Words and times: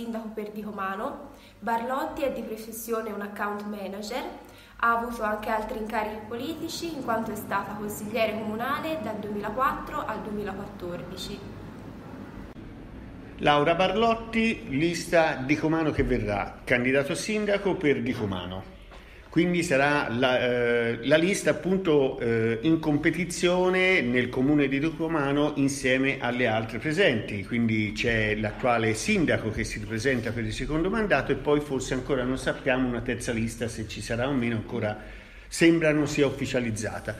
sindaco 0.00 0.30
per 0.34 0.50
Dicomano. 0.50 1.32
Barlotti 1.58 2.22
è 2.22 2.32
di 2.32 2.42
professione 2.42 3.10
un 3.10 3.20
account 3.20 3.64
manager, 3.64 4.22
ha 4.76 4.98
avuto 4.98 5.22
anche 5.22 5.50
altri 5.50 5.78
incarichi 5.78 6.22
politici 6.26 6.94
in 6.94 7.04
quanto 7.04 7.32
è 7.32 7.36
stata 7.36 7.74
consigliere 7.74 8.32
comunale 8.32 8.98
dal 9.02 9.16
2004 9.16 10.06
al 10.06 10.22
2014. 10.22 11.38
Laura 13.42 13.74
Barlotti, 13.74 14.68
lista 14.68 15.34
Dicomano 15.34 15.90
che 15.90 16.02
verrà, 16.02 16.60
candidato 16.64 17.14
sindaco 17.14 17.74
per 17.74 18.02
Dicomano. 18.02 18.79
Quindi 19.30 19.62
sarà 19.62 20.08
la, 20.10 20.40
eh, 20.40 20.98
la 21.06 21.16
lista 21.16 21.50
appunto 21.50 22.18
eh, 22.18 22.58
in 22.62 22.80
competizione 22.80 24.00
nel 24.00 24.28
comune 24.28 24.66
di 24.66 24.80
Tucumano 24.80 25.52
insieme 25.54 26.18
alle 26.18 26.48
altre 26.48 26.78
presenti, 26.78 27.44
quindi 27.44 27.92
c'è 27.94 28.34
l'attuale 28.34 28.92
sindaco 28.94 29.50
che 29.50 29.62
si 29.62 29.78
presenta 29.78 30.32
per 30.32 30.44
il 30.44 30.52
secondo 30.52 30.90
mandato 30.90 31.30
e 31.30 31.36
poi 31.36 31.60
forse 31.60 31.94
ancora 31.94 32.24
non 32.24 32.38
sappiamo 32.38 32.88
una 32.88 33.02
terza 33.02 33.30
lista 33.30 33.68
se 33.68 33.86
ci 33.86 34.02
sarà 34.02 34.26
o 34.26 34.32
meno 34.32 34.56
ancora 34.56 34.98
sembra 35.46 35.92
non 35.92 36.08
sia 36.08 36.26
ufficializzata. 36.26 37.14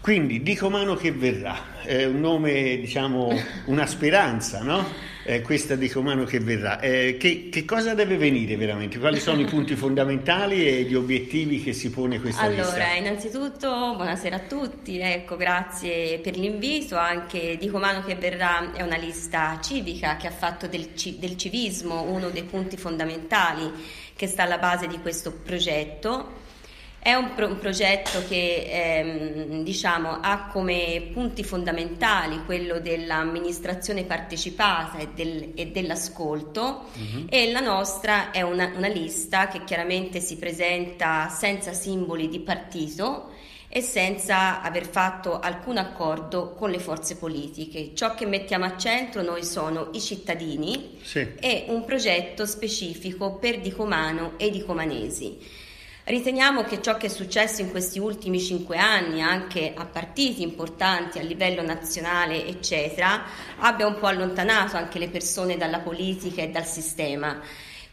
Quindi 0.00 0.44
Dicomano 0.44 0.94
che 0.94 1.10
verrà, 1.10 1.82
è 1.82 2.04
un 2.04 2.20
nome 2.20 2.76
diciamo 2.78 3.32
una 3.66 3.86
speranza, 3.86 4.62
no? 4.62 5.10
Eh, 5.24 5.40
questa 5.40 5.74
di 5.76 5.88
Comano 5.88 6.24
che 6.24 6.40
verrà. 6.40 6.80
Eh, 6.80 7.16
che, 7.18 7.48
che, 7.50 7.64
cosa 7.64 7.94
deve 7.94 8.16
venire 8.16 8.56
veramente? 8.56 8.98
Quali 8.98 9.20
sono 9.20 9.40
i 9.40 9.44
punti 9.44 9.76
fondamentali 9.76 10.66
e 10.66 10.82
gli 10.82 10.94
obiettivi 10.94 11.62
che 11.62 11.72
si 11.72 11.90
pone 11.90 12.20
questa 12.20 12.42
allora, 12.42 12.62
lista? 12.62 12.74
Allora, 12.74 12.94
innanzitutto 12.94 13.68
buonasera 13.96 14.36
a 14.36 14.40
tutti, 14.40 14.98
ecco, 14.98 15.36
grazie 15.36 16.18
per 16.18 16.36
l'invito. 16.36 16.96
Anche 16.96 17.56
di 17.58 17.68
Comano 17.68 18.02
che 18.02 18.14
verrà 18.16 18.72
è 18.72 18.82
una 18.82 18.96
lista 18.96 19.58
civica 19.62 20.16
che 20.16 20.26
ha 20.26 20.32
fatto 20.32 20.66
del, 20.66 20.88
del 21.18 21.36
civismo 21.36 22.02
uno 22.02 22.30
dei 22.30 22.44
punti 22.44 22.76
fondamentali 22.76 23.70
che 24.14 24.26
sta 24.26 24.42
alla 24.42 24.58
base 24.58 24.86
di 24.86 24.98
questo 24.98 25.32
progetto 25.32 26.40
è 27.02 27.14
un, 27.14 27.34
pro- 27.34 27.48
un 27.48 27.58
progetto 27.58 28.22
che 28.28 28.68
ehm, 28.70 29.64
diciamo, 29.64 30.20
ha 30.22 30.46
come 30.46 31.10
punti 31.12 31.42
fondamentali 31.42 32.44
quello 32.44 32.78
dell'amministrazione 32.78 34.04
partecipata 34.04 34.98
e, 34.98 35.08
del, 35.12 35.50
e 35.56 35.66
dell'ascolto 35.66 36.84
uh-huh. 36.94 37.26
e 37.28 37.50
la 37.50 37.58
nostra 37.58 38.30
è 38.30 38.42
una, 38.42 38.70
una 38.76 38.86
lista 38.86 39.48
che 39.48 39.64
chiaramente 39.64 40.20
si 40.20 40.36
presenta 40.36 41.28
senza 41.28 41.72
simboli 41.72 42.28
di 42.28 42.38
partito 42.38 43.30
e 43.68 43.80
senza 43.80 44.62
aver 44.62 44.86
fatto 44.86 45.40
alcun 45.40 45.78
accordo 45.78 46.52
con 46.52 46.70
le 46.70 46.78
forze 46.78 47.16
politiche. 47.16 47.94
Ciò 47.94 48.14
che 48.14 48.26
mettiamo 48.26 48.64
a 48.64 48.76
centro 48.76 49.22
noi 49.22 49.42
sono 49.42 49.88
i 49.94 50.00
cittadini 50.00 50.98
sì. 51.02 51.26
e 51.40 51.64
un 51.66 51.84
progetto 51.84 52.46
specifico 52.46 53.38
per 53.38 53.60
Dicomano 53.60 54.34
e 54.36 54.50
Dicomanesi. 54.50 55.61
Riteniamo 56.12 56.64
che 56.64 56.82
ciò 56.82 56.98
che 56.98 57.06
è 57.06 57.08
successo 57.08 57.62
in 57.62 57.70
questi 57.70 57.98
ultimi 57.98 58.38
cinque 58.38 58.76
anni, 58.76 59.22
anche 59.22 59.72
a 59.74 59.86
partiti 59.86 60.42
importanti 60.42 61.18
a 61.18 61.22
livello 61.22 61.62
nazionale, 61.62 62.46
eccetera, 62.46 63.24
abbia 63.56 63.86
un 63.86 63.98
po' 63.98 64.08
allontanato 64.08 64.76
anche 64.76 64.98
le 64.98 65.08
persone 65.08 65.56
dalla 65.56 65.78
politica 65.78 66.42
e 66.42 66.50
dal 66.50 66.66
sistema. 66.66 67.40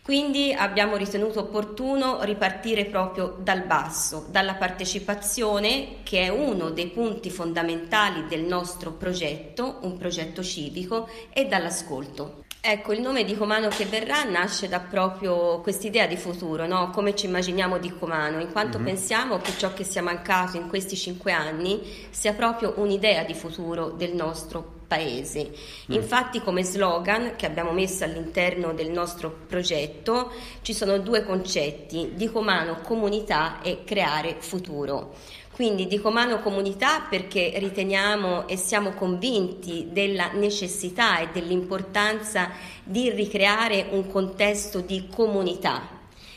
Quindi 0.04 0.52
abbiamo 0.52 0.98
ritenuto 0.98 1.40
opportuno 1.40 2.22
ripartire 2.24 2.84
proprio 2.88 3.38
dal 3.40 3.62
basso, 3.62 4.28
dalla 4.30 4.56
partecipazione 4.56 6.00
che 6.04 6.24
è 6.24 6.28
uno 6.28 6.72
dei 6.72 6.88
punti 6.88 7.30
fondamentali 7.30 8.26
del 8.28 8.42
nostro 8.42 8.92
progetto, 8.92 9.78
un 9.84 9.98
progetto 9.98 10.44
civico, 10.44 11.08
e 11.32 11.46
dall'ascolto. 11.46 12.44
Ecco, 12.62 12.92
il 12.92 13.00
nome 13.00 13.24
di 13.24 13.38
Comano 13.38 13.70
che 13.70 13.86
verrà 13.86 14.26
nasce 14.26 14.68
da 14.68 14.82
proprio 14.82 15.62
quest'idea 15.62 16.08
di 16.08 16.18
futuro, 16.18 16.68
no? 16.68 16.90
come 16.90 17.16
ci 17.16 17.26
immaginiamo 17.26 17.78
di 17.78 17.90
Comano, 17.98 18.42
in 18.42 18.52
quanto 18.52 18.78
mm-hmm. 18.78 18.86
pensiamo 18.86 19.38
che 19.38 19.54
ciò 19.56 19.74
che 19.74 19.86
sia 19.86 20.02
mancato 20.02 20.58
in 20.58 20.68
questi 20.68 20.98
cinque 20.98 21.32
anni 21.32 21.80
sia 22.10 22.34
proprio 22.34 22.74
un'idea 22.76 23.24
di 23.24 23.34
futuro 23.34 23.92
del 23.92 24.14
nostro 24.14 24.80
paese. 24.90 25.52
Mm. 25.90 25.94
Infatti 25.94 26.42
come 26.42 26.64
slogan 26.64 27.38
che 27.38 27.46
abbiamo 27.46 27.72
messo 27.72 28.04
all'interno 28.04 28.74
del 28.74 28.90
nostro 28.90 29.34
progetto 29.48 30.30
ci 30.62 30.74
sono 30.74 30.98
due 30.98 31.24
concetti, 31.24 32.12
di 32.16 32.30
Comano 32.30 32.82
comunità 32.82 33.62
e 33.62 33.86
creare 33.86 34.36
futuro. 34.40 35.14
Quindi 35.60 35.88
dico 35.88 36.10
mano 36.10 36.40
comunità 36.40 37.02
perché 37.02 37.52
riteniamo 37.58 38.48
e 38.48 38.56
siamo 38.56 38.92
convinti 38.92 39.90
della 39.92 40.32
necessità 40.32 41.20
e 41.20 41.32
dell'importanza 41.34 42.52
di 42.82 43.10
ricreare 43.10 43.88
un 43.90 44.08
contesto 44.08 44.80
di 44.80 45.10
comunità. 45.14 45.86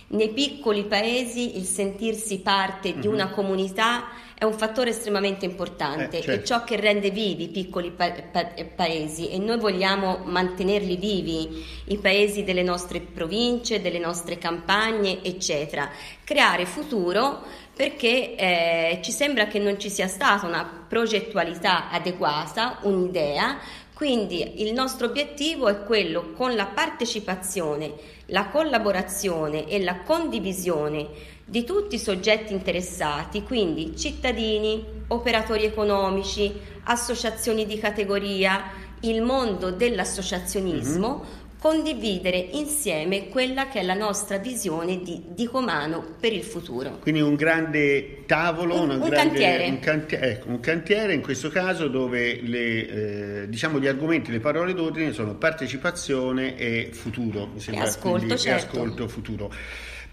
Nei 0.09 0.31
piccoli 0.31 0.87
paesi 0.87 1.57
il 1.57 1.67
sentirsi 1.67 2.41
parte 2.41 2.99
di 2.99 3.07
una 3.07 3.27
mhm. 3.27 3.33
comunità 3.33 4.09
è 4.43 4.45
un 4.45 4.55
fattore 4.55 4.91
estremamente 4.91 5.45
importante, 5.45 6.19
eh, 6.19 6.23
certo. 6.23 6.41
è 6.41 6.43
ciò 6.43 6.65
che 6.65 6.75
rende 6.75 7.11
vivi 7.11 7.45
i 7.45 7.49
piccoli 7.49 7.93
pa- 7.93 8.11
pa- 8.11 8.51
paesi 8.75 9.31
e 9.31 9.39
noi 9.39 9.57
vogliamo 9.57 10.23
mantenerli 10.25 10.97
vivi, 10.97 11.65
i 11.85 11.99
paesi 11.99 12.43
delle 12.43 12.65
nostre 12.65 12.99
province, 12.99 13.81
delle 13.81 14.01
nostre 14.01 14.39
campagne, 14.39 15.23
eccetera. 15.23 15.89
Creare 16.25 16.67
futuro 16.67 17.41
perché 17.73 18.35
eh, 18.35 19.01
ci 19.05 19.13
sembra 19.13 19.47
che 19.47 19.61
non 19.61 19.79
ci 19.79 19.89
sia 19.89 20.09
stata 20.09 20.45
una 20.45 20.87
progettualità 20.89 21.89
adeguata, 21.89 22.79
un'idea, 22.83 23.61
quindi 23.95 24.61
il 24.61 24.73
nostro 24.73 25.07
obiettivo 25.07 25.69
è 25.69 25.85
quello 25.85 26.33
con 26.33 26.57
la 26.57 26.67
partecipazione, 26.67 27.93
la 28.27 28.49
collaborazione 28.49 29.69
e 29.69 29.81
la 29.81 30.01
condivisione 30.01 31.07
di 31.45 31.65
tutti 31.65 31.97
i 31.97 31.99
soggetti 31.99 32.53
interessati, 32.53 33.43
quindi 33.43 33.97
cittadini, 33.97 34.85
operatori 35.09 35.65
economici, 35.65 36.53
associazioni 36.85 37.67
di 37.67 37.79
categoria, 37.79 38.81
il 39.01 39.23
mondo 39.23 39.71
dell'associazionismo, 39.71 41.09
mm-hmm 41.09 41.41
condividere 41.63 42.39
insieme 42.55 43.29
quella 43.29 43.69
che 43.69 43.79
è 43.79 43.83
la 43.85 43.95
nostra 43.95 44.37
visione 44.39 45.01
di, 45.01 45.23
di 45.29 45.47
Comano 45.47 46.05
per 46.19 46.33
il 46.33 46.43
futuro. 46.43 46.99
Quindi 46.99 47.21
un 47.21 47.37
grande 47.37 48.25
tavolo, 48.27 48.83
un, 48.83 48.91
un 48.91 48.99
grande, 48.99 49.15
cantiere. 49.15 49.69
Un, 49.69 49.79
cantiere, 49.79 50.31
ecco, 50.33 50.49
un, 50.49 50.59
cantiere, 50.59 51.15
in 51.15 51.23
questo 51.23 51.51
caso 51.51 51.87
dove 51.87 52.41
le, 52.43 53.43
eh, 53.43 53.49
diciamo 53.49 53.79
gli 53.79 53.87
argomenti, 53.87 54.33
le 54.33 54.41
parole 54.41 54.75
d'ordine 54.75 55.13
sono 55.13 55.37
partecipazione 55.37 56.57
e 56.57 56.89
futuro, 56.91 57.47
mi 57.47 57.61
sembra, 57.61 57.85
e 57.85 57.87
ascolto, 57.87 58.17
quindi, 58.17 58.39
certo. 58.39 58.75
e 58.75 58.81
ascolto 58.81 59.07
futuro. 59.07 59.53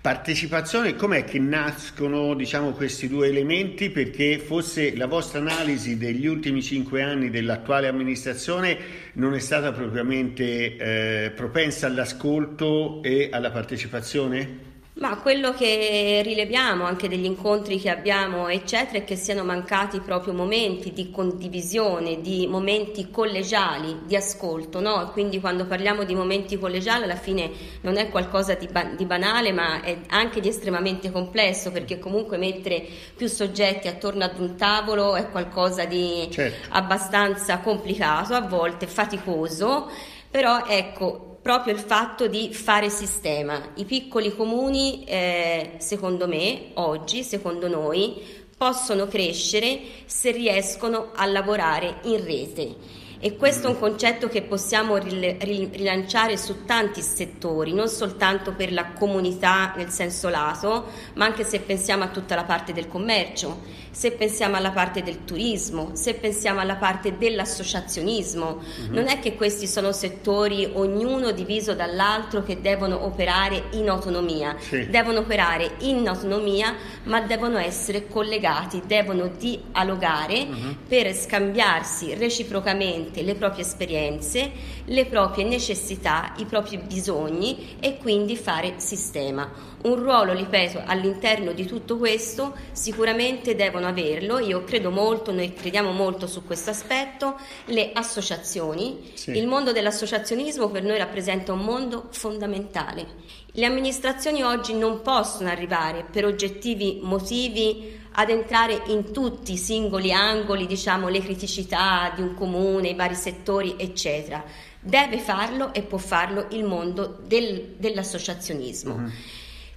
Partecipazione, 0.02 0.96
com'è 0.96 1.26
che 1.26 1.40
nascono 1.40 2.34
diciamo, 2.34 2.72
questi 2.72 3.10
due 3.10 3.28
elementi? 3.28 3.90
Perché 3.90 4.40
forse 4.40 4.96
la 4.96 5.08
vostra 5.08 5.40
analisi 5.42 5.98
degli 5.98 6.26
ultimi 6.26 6.64
cinque 6.64 7.02
anni 7.02 7.30
dell'attuale 7.30 7.90
amministrazione 7.90 8.78
non 9.16 9.34
è 9.34 9.40
stata 9.40 9.74
propriamente 9.74 10.78
eh, 10.78 11.32
propensa 11.32 11.88
all'ascolto 11.88 13.04
e 13.04 13.28
alla 13.30 13.52
partecipazione? 13.52 14.68
Ma 15.00 15.16
quello 15.16 15.54
che 15.54 16.22
rileviamo 16.26 16.84
anche 16.84 17.08
degli 17.08 17.24
incontri 17.24 17.80
che 17.80 17.90
abbiamo, 17.90 18.50
eccetera, 18.50 18.98
è 18.98 19.06
che 19.06 19.16
siano 19.16 19.46
mancati 19.46 20.02
proprio 20.02 20.34
momenti 20.34 20.92
di 20.92 21.10
condivisione, 21.10 22.20
di 22.20 22.48
momenti 22.48 23.10
collegiali, 23.10 24.00
di 24.04 24.18
ascolto, 24.18 24.82
no? 24.82 25.10
Quindi 25.14 25.40
quando 25.40 25.66
parliamo 25.66 26.04
di 26.04 26.14
momenti 26.16 26.60
collegiali 26.60 27.06
alla 27.06 27.16
fine 27.16 27.50
non 27.82 27.96
è 27.96 28.10
qualcosa 28.10 28.56
di, 28.56 28.68
ba- 28.68 28.92
di 28.94 29.06
banale, 29.06 29.54
ma 29.54 29.80
è 29.82 30.00
anche 30.10 30.42
di 30.42 30.50
estremamente 30.50 31.12
complesso, 31.12 31.72
perché 31.72 31.98
comunque 31.98 32.38
mettere 32.38 32.86
più 33.16 33.28
soggetti 33.28 33.88
attorno 33.88 34.26
ad 34.26 34.38
un 34.38 34.58
tavolo 34.58 35.16
è 35.16 35.30
qualcosa 35.30 35.86
di 35.86 36.28
certo. 36.30 36.68
abbastanza 36.72 37.60
complicato, 37.60 38.34
a 38.34 38.42
volte 38.42 38.86
faticoso, 38.86 39.90
però 40.30 40.66
ecco, 40.68 41.29
proprio 41.50 41.74
il 41.74 41.80
fatto 41.80 42.28
di 42.28 42.54
fare 42.54 42.92
sistema. 42.92 43.72
I 43.74 43.86
piccoli 43.86 44.36
comuni, 44.36 45.04
eh, 45.06 45.78
secondo 45.80 46.28
me, 46.28 46.70
oggi, 46.76 47.24
secondo 47.24 47.68
noi, 47.68 48.22
possono 48.56 49.08
crescere 49.08 49.80
se 50.06 50.30
riescono 50.30 51.10
a 51.16 51.26
lavorare 51.26 52.02
in 52.04 52.24
rete 52.24 52.76
e 53.22 53.36
questo 53.36 53.68
è 53.68 53.70
un 53.70 53.78
concetto 53.78 54.30
che 54.30 54.44
possiamo 54.44 54.96
rilanciare 54.96 56.38
su 56.38 56.64
tanti 56.64 57.02
settori, 57.02 57.74
non 57.74 57.90
soltanto 57.90 58.54
per 58.54 58.72
la 58.72 58.94
comunità 58.94 59.74
nel 59.76 59.90
senso 59.90 60.30
lato, 60.30 60.86
ma 61.16 61.26
anche 61.26 61.44
se 61.44 61.60
pensiamo 61.60 62.06
a 62.06 62.08
tutta 62.08 62.36
la 62.36 62.46
parte 62.46 62.72
del 62.72 62.88
commercio, 62.88 63.60
se 64.00 64.12
pensiamo 64.12 64.56
alla 64.56 64.72
parte 64.72 65.04
del 65.04 65.26
turismo, 65.26 65.90
se 65.92 66.14
pensiamo 66.14 66.62
alla 66.62 66.78
parte 66.78 67.18
dell'associazionismo. 67.18 68.46
Uh-huh. 68.46 68.94
Non 68.94 69.10
è 69.10 69.20
che 69.20 69.36
questi 69.36 69.68
sono 69.68 69.92
settori, 69.92 70.70
ognuno 70.72 71.32
diviso 71.32 71.74
dall'altro, 71.74 72.42
che 72.42 72.62
devono 72.62 73.04
operare 73.04 73.64
in 73.72 73.90
autonomia. 73.90 74.56
Sì. 74.58 74.88
Devono 74.88 75.20
operare 75.20 75.72
in 75.80 76.08
autonomia, 76.08 76.76
ma 77.04 77.20
devono 77.20 77.58
essere 77.58 78.08
collegati, 78.08 78.82
devono 78.86 79.28
dialogare 79.38 80.48
uh-huh. 80.50 80.76
per 80.88 81.14
scambiarsi 81.14 82.14
reciprocamente 82.14 83.22
le 83.22 83.36
proprie 83.36 83.66
esperienze, 83.66 84.50
le 84.86 85.06
proprie 85.08 85.44
necessità, 85.44 86.32
i 86.38 86.46
propri 86.46 86.78
bisogni 86.78 87.76
e 87.82 87.98
quindi 87.98 88.38
fare 88.38 88.76
sistema. 88.78 89.68
Un 89.82 89.96
ruolo, 89.96 90.34
ripeto, 90.34 90.82
all'interno 90.86 91.54
di 91.54 91.66
tutto 91.66 91.98
questo 91.98 92.54
sicuramente 92.74 93.56
devono 93.56 93.88
averlo, 93.90 94.40
io 94.40 94.64
credo 94.64 94.90
molto, 94.90 95.32
noi 95.32 95.54
crediamo 95.54 95.92
molto 95.92 96.26
su 96.28 96.46
questo 96.46 96.70
aspetto, 96.70 97.38
le 97.66 97.92
associazioni. 97.94 99.12
Sì. 99.14 99.32
Il 99.32 99.48
mondo 99.48 99.72
dell'associazionismo 99.72 100.70
per 100.70 100.84
noi 100.84 100.98
rappresenta 100.98 101.52
un 101.52 101.60
mondo 101.60 102.08
fondamentale. 102.12 103.06
Le 103.52 103.66
amministrazioni 103.66 104.42
oggi 104.44 104.74
non 104.74 105.02
possono 105.02 105.50
arrivare 105.50 106.06
per 106.10 106.26
oggettivi 106.26 107.00
motivi 107.02 107.98
ad 108.14 108.30
entrare 108.30 108.84
in 108.88 109.12
tutti 109.12 109.54
i 109.54 109.58
singoli 109.58 110.12
angoli, 110.12 110.68
diciamo, 110.68 111.08
le 111.08 111.20
criticità 111.20 112.12
di 112.16 112.22
un 112.22 112.34
comune, 112.36 112.90
i 112.90 112.96
vari 112.96 113.16
settori, 113.16 113.76
eccetera. 113.78 114.44
Deve 114.80 115.18
farlo 115.20 115.74
e 115.74 115.82
può 115.82 115.98
farlo 115.98 116.48
il 116.52 116.64
mondo 116.64 117.18
del, 117.26 117.76
dell'associazionismo. 117.78 118.94
Uh-huh. 118.94 119.12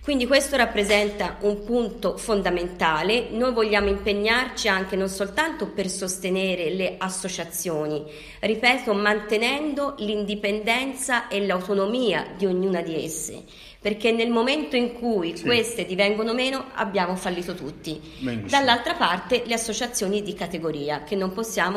Quindi 0.03 0.27
questo 0.27 0.57
rappresenta 0.57 1.37
un 1.43 1.63
punto 1.63 2.17
fondamentale. 2.17 3.29
Noi 3.31 3.53
vogliamo 3.53 3.89
impegnarci 3.89 4.67
anche 4.67 4.97
non 4.97 5.09
soltanto 5.09 5.69
per 5.69 5.89
sostenere 5.89 6.71
le 6.71 6.97
associazioni, 6.99 8.05
ripeto, 8.41 8.95
mantenendo 8.95 9.95
l'indipendenza 9.99 11.29
e 11.29 11.47
l'autonomia 11.47 12.35
di 12.37 12.47
ognuna 12.47 12.83
di 12.83 13.05
esse 13.05 13.45
perché 13.83 14.13
nel 14.13 14.31
momento 14.31 14.77
in 14.77 14.93
cui 14.93 15.37
sì. 15.37 15.43
queste 15.43 15.85
divengono 15.85 16.33
meno 16.33 16.67
abbiamo 16.75 17.17
fallito 17.17 17.55
tutti. 17.55 18.01
Benissimo. 18.21 18.47
Dall'altra 18.49 18.95
parte 18.95 19.43
le 19.45 19.55
associazioni 19.55 20.23
di 20.23 20.35
categoria 20.35 21.03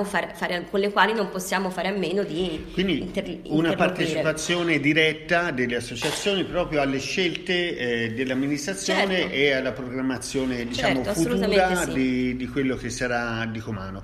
fare, 0.03 0.31
fare, 0.35 0.67
con 0.69 0.79
le 0.79 0.91
quali 0.91 1.13
non 1.13 1.29
possiamo 1.31 1.71
fare 1.71 1.87
a 1.87 1.91
meno 1.91 2.21
di 2.21 2.63
Quindi 2.73 2.99
inter, 2.99 3.39
una 3.45 3.73
partecipazione 3.73 4.79
diretta 4.79 5.49
delle 5.49 5.77
associazioni 5.77 6.43
proprio 6.43 6.81
alle 6.81 6.99
scelte 6.99 7.75
eh, 7.75 8.13
dell'amministrazione 8.13 9.21
certo. 9.21 9.33
e 9.33 9.51
alla 9.53 9.71
programmazione 9.71 10.63
diciamo, 10.67 11.03
certo, 11.03 11.21
futura 11.21 11.85
sì. 11.85 11.91
di, 11.91 12.35
di, 12.37 12.47
quello 12.47 12.75
che 12.75 12.91
sarà 12.91 13.47
di 13.47 13.59
Comano. 13.59 14.03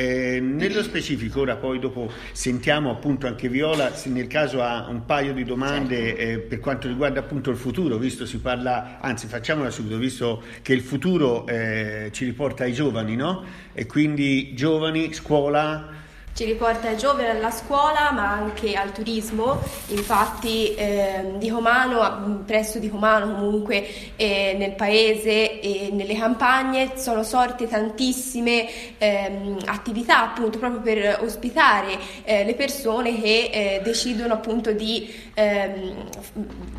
Eh, 0.00 0.40
nello 0.40 0.82
specifico, 0.82 1.40
ora 1.40 1.56
poi 1.56 1.78
dopo 1.78 2.10
sentiamo 2.32 2.90
appunto 2.90 3.26
anche 3.26 3.48
Viola, 3.48 3.94
se 3.94 4.08
nel 4.08 4.28
caso 4.28 4.62
ha 4.62 4.86
un 4.88 5.04
paio 5.04 5.34
di 5.34 5.44
domande 5.44 5.96
certo. 5.96 6.22
eh, 6.22 6.38
per 6.38 6.60
quanto 6.60 6.88
riguarda 6.88 7.20
appunto 7.20 7.40
appunto 7.40 7.50
il 7.50 7.56
futuro, 7.56 7.98
visto 7.98 8.24
si 8.26 8.38
parla, 8.38 8.98
anzi 9.00 9.26
facciamola 9.26 9.70
subito, 9.70 9.98
visto 9.98 10.42
che 10.62 10.72
il 10.72 10.80
futuro 10.80 11.46
eh, 11.46 12.08
ci 12.12 12.24
riporta 12.24 12.64
ai 12.64 12.72
giovani, 12.72 13.14
no? 13.14 13.44
E 13.72 13.86
quindi 13.86 14.54
giovani, 14.54 15.12
scuola, 15.12 15.88
ci 16.32 16.44
riporta 16.44 16.88
ai 16.88 16.96
giovani 16.96 17.28
alla 17.28 17.50
scuola 17.50 18.10
ma 18.12 18.30
anche 18.30 18.74
al 18.74 18.92
turismo, 18.92 19.60
infatti 19.88 20.74
eh, 20.74 21.34
di 21.36 21.50
Comano, 21.50 22.42
presso 22.46 22.78
di 22.78 22.88
Comano 22.88 23.34
comunque 23.34 23.86
eh, 24.16 24.54
nel 24.56 24.72
paese 24.72 25.60
e 25.60 25.90
nelle 25.92 26.16
campagne 26.16 26.92
sono 26.96 27.22
sorte 27.22 27.68
tantissime 27.68 28.68
eh, 28.98 29.56
attività 29.66 30.22
appunto 30.22 30.58
proprio 30.58 30.80
per 30.80 31.18
ospitare 31.22 31.98
eh, 32.24 32.44
le 32.44 32.54
persone 32.54 33.20
che 33.20 33.50
eh, 33.52 33.80
decidono 33.82 34.34
appunto 34.34 34.72
di, 34.72 35.12
ehm, 35.34 36.08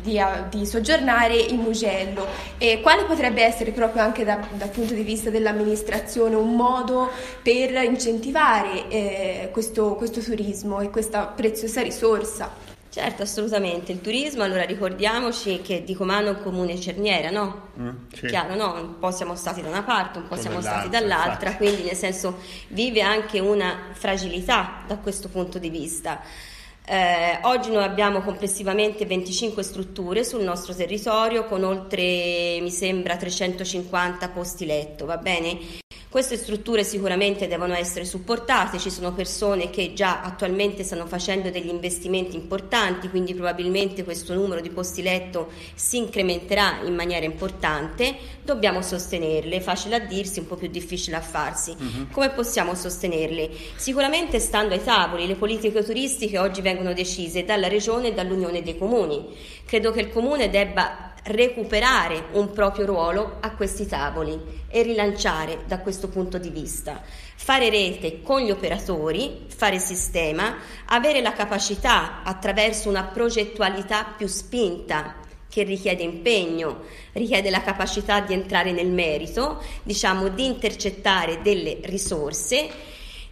di, 0.02 0.20
di, 0.50 0.66
soggiornare 0.66 1.36
in 1.36 1.60
Mugello. 1.60 2.26
E 2.58 2.80
quale 2.80 3.04
potrebbe 3.04 3.42
essere 3.42 3.70
proprio 3.70 4.02
anche 4.02 4.24
da, 4.24 4.40
dal 4.54 4.70
punto 4.70 4.94
di 4.94 5.02
vista 5.02 5.30
dell'amministrazione 5.30 6.34
un 6.34 6.54
modo 6.54 7.10
per 7.42 7.70
incentivare 7.82 9.41
eh, 9.42 9.50
questo, 9.50 9.94
questo 9.94 10.20
turismo 10.20 10.80
e 10.80 10.90
questa 10.90 11.26
preziosa 11.26 11.82
risorsa. 11.82 12.70
Certo, 12.92 13.22
assolutamente. 13.22 13.90
Il 13.90 14.02
turismo, 14.02 14.42
allora 14.42 14.64
ricordiamoci 14.64 15.62
che 15.62 15.82
di 15.82 15.94
Comano 15.94 16.26
è 16.26 16.30
un 16.30 16.42
comune 16.42 16.78
cerniera, 16.78 17.30
no? 17.30 17.68
Mm, 17.78 17.88
sì. 18.12 18.26
Chiaro, 18.26 18.54
no? 18.54 18.74
Un 18.74 18.98
po' 18.98 19.10
siamo 19.10 19.34
stati 19.34 19.62
da 19.62 19.68
una 19.68 19.82
parte, 19.82 20.18
un 20.18 20.28
po' 20.28 20.36
siamo 20.36 20.60
stati 20.60 20.90
dall'altra, 20.90 21.50
infatti. 21.50 21.56
quindi 21.56 21.82
nel 21.84 21.96
senso 21.96 22.40
vive 22.68 23.00
anche 23.00 23.40
una 23.40 23.92
fragilità 23.92 24.84
da 24.86 24.98
questo 24.98 25.28
punto 25.28 25.58
di 25.58 25.70
vista. 25.70 26.20
Eh, 26.84 27.38
oggi 27.42 27.70
noi 27.70 27.84
abbiamo 27.84 28.20
complessivamente 28.20 29.06
25 29.06 29.62
strutture 29.62 30.22
sul 30.22 30.42
nostro 30.42 30.74
territorio 30.74 31.46
con 31.46 31.64
oltre, 31.64 32.58
mi 32.60 32.70
sembra, 32.70 33.16
350 33.16 34.28
posti 34.28 34.66
letto, 34.66 35.06
va 35.06 35.16
bene? 35.16 35.80
Queste 36.12 36.36
strutture 36.36 36.84
sicuramente 36.84 37.48
devono 37.48 37.72
essere 37.72 38.04
supportate, 38.04 38.78
ci 38.78 38.90
sono 38.90 39.14
persone 39.14 39.70
che 39.70 39.94
già 39.94 40.20
attualmente 40.20 40.84
stanno 40.84 41.06
facendo 41.06 41.48
degli 41.48 41.70
investimenti 41.70 42.36
importanti, 42.36 43.08
quindi 43.08 43.32
probabilmente 43.32 44.04
questo 44.04 44.34
numero 44.34 44.60
di 44.60 44.68
posti 44.68 45.00
letto 45.00 45.48
si 45.74 45.96
incrementerà 45.96 46.80
in 46.84 46.94
maniera 46.94 47.24
importante, 47.24 48.14
dobbiamo 48.44 48.82
sostenerle, 48.82 49.62
facile 49.62 49.94
a 49.94 50.00
dirsi, 50.00 50.40
un 50.40 50.48
po' 50.48 50.56
più 50.56 50.68
difficile 50.68 51.16
a 51.16 51.22
farsi. 51.22 51.70
Uh-huh. 51.70 52.08
Come 52.10 52.28
possiamo 52.28 52.74
sostenerle? 52.74 53.48
Sicuramente 53.76 54.38
stando 54.38 54.74
ai 54.74 54.84
tavoli, 54.84 55.26
le 55.26 55.36
politiche 55.36 55.82
turistiche 55.82 56.38
oggi 56.38 56.60
vengono 56.60 56.92
decise 56.92 57.46
dalla 57.46 57.68
Regione 57.68 58.08
e 58.08 58.12
dall'Unione 58.12 58.62
dei 58.62 58.76
Comuni. 58.76 59.34
Credo 59.64 59.90
che 59.92 60.00
il 60.00 60.10
Comune 60.10 60.50
debba 60.50 61.11
recuperare 61.24 62.26
un 62.32 62.50
proprio 62.52 62.86
ruolo 62.86 63.36
a 63.40 63.52
questi 63.52 63.86
tavoli 63.86 64.64
e 64.68 64.82
rilanciare 64.82 65.60
da 65.66 65.78
questo 65.78 66.08
punto 66.08 66.38
di 66.38 66.50
vista. 66.50 67.02
Fare 67.36 67.70
rete 67.70 68.22
con 68.22 68.40
gli 68.40 68.50
operatori, 68.50 69.46
fare 69.48 69.78
sistema, 69.78 70.56
avere 70.86 71.20
la 71.20 71.32
capacità 71.32 72.22
attraverso 72.22 72.88
una 72.88 73.04
progettualità 73.04 74.04
più 74.16 74.26
spinta 74.26 75.16
che 75.48 75.64
richiede 75.64 76.02
impegno, 76.02 76.82
richiede 77.12 77.50
la 77.50 77.60
capacità 77.60 78.20
di 78.20 78.32
entrare 78.32 78.72
nel 78.72 78.90
merito, 78.90 79.62
diciamo 79.82 80.28
di 80.28 80.46
intercettare 80.46 81.42
delle 81.42 81.78
risorse 81.82 82.70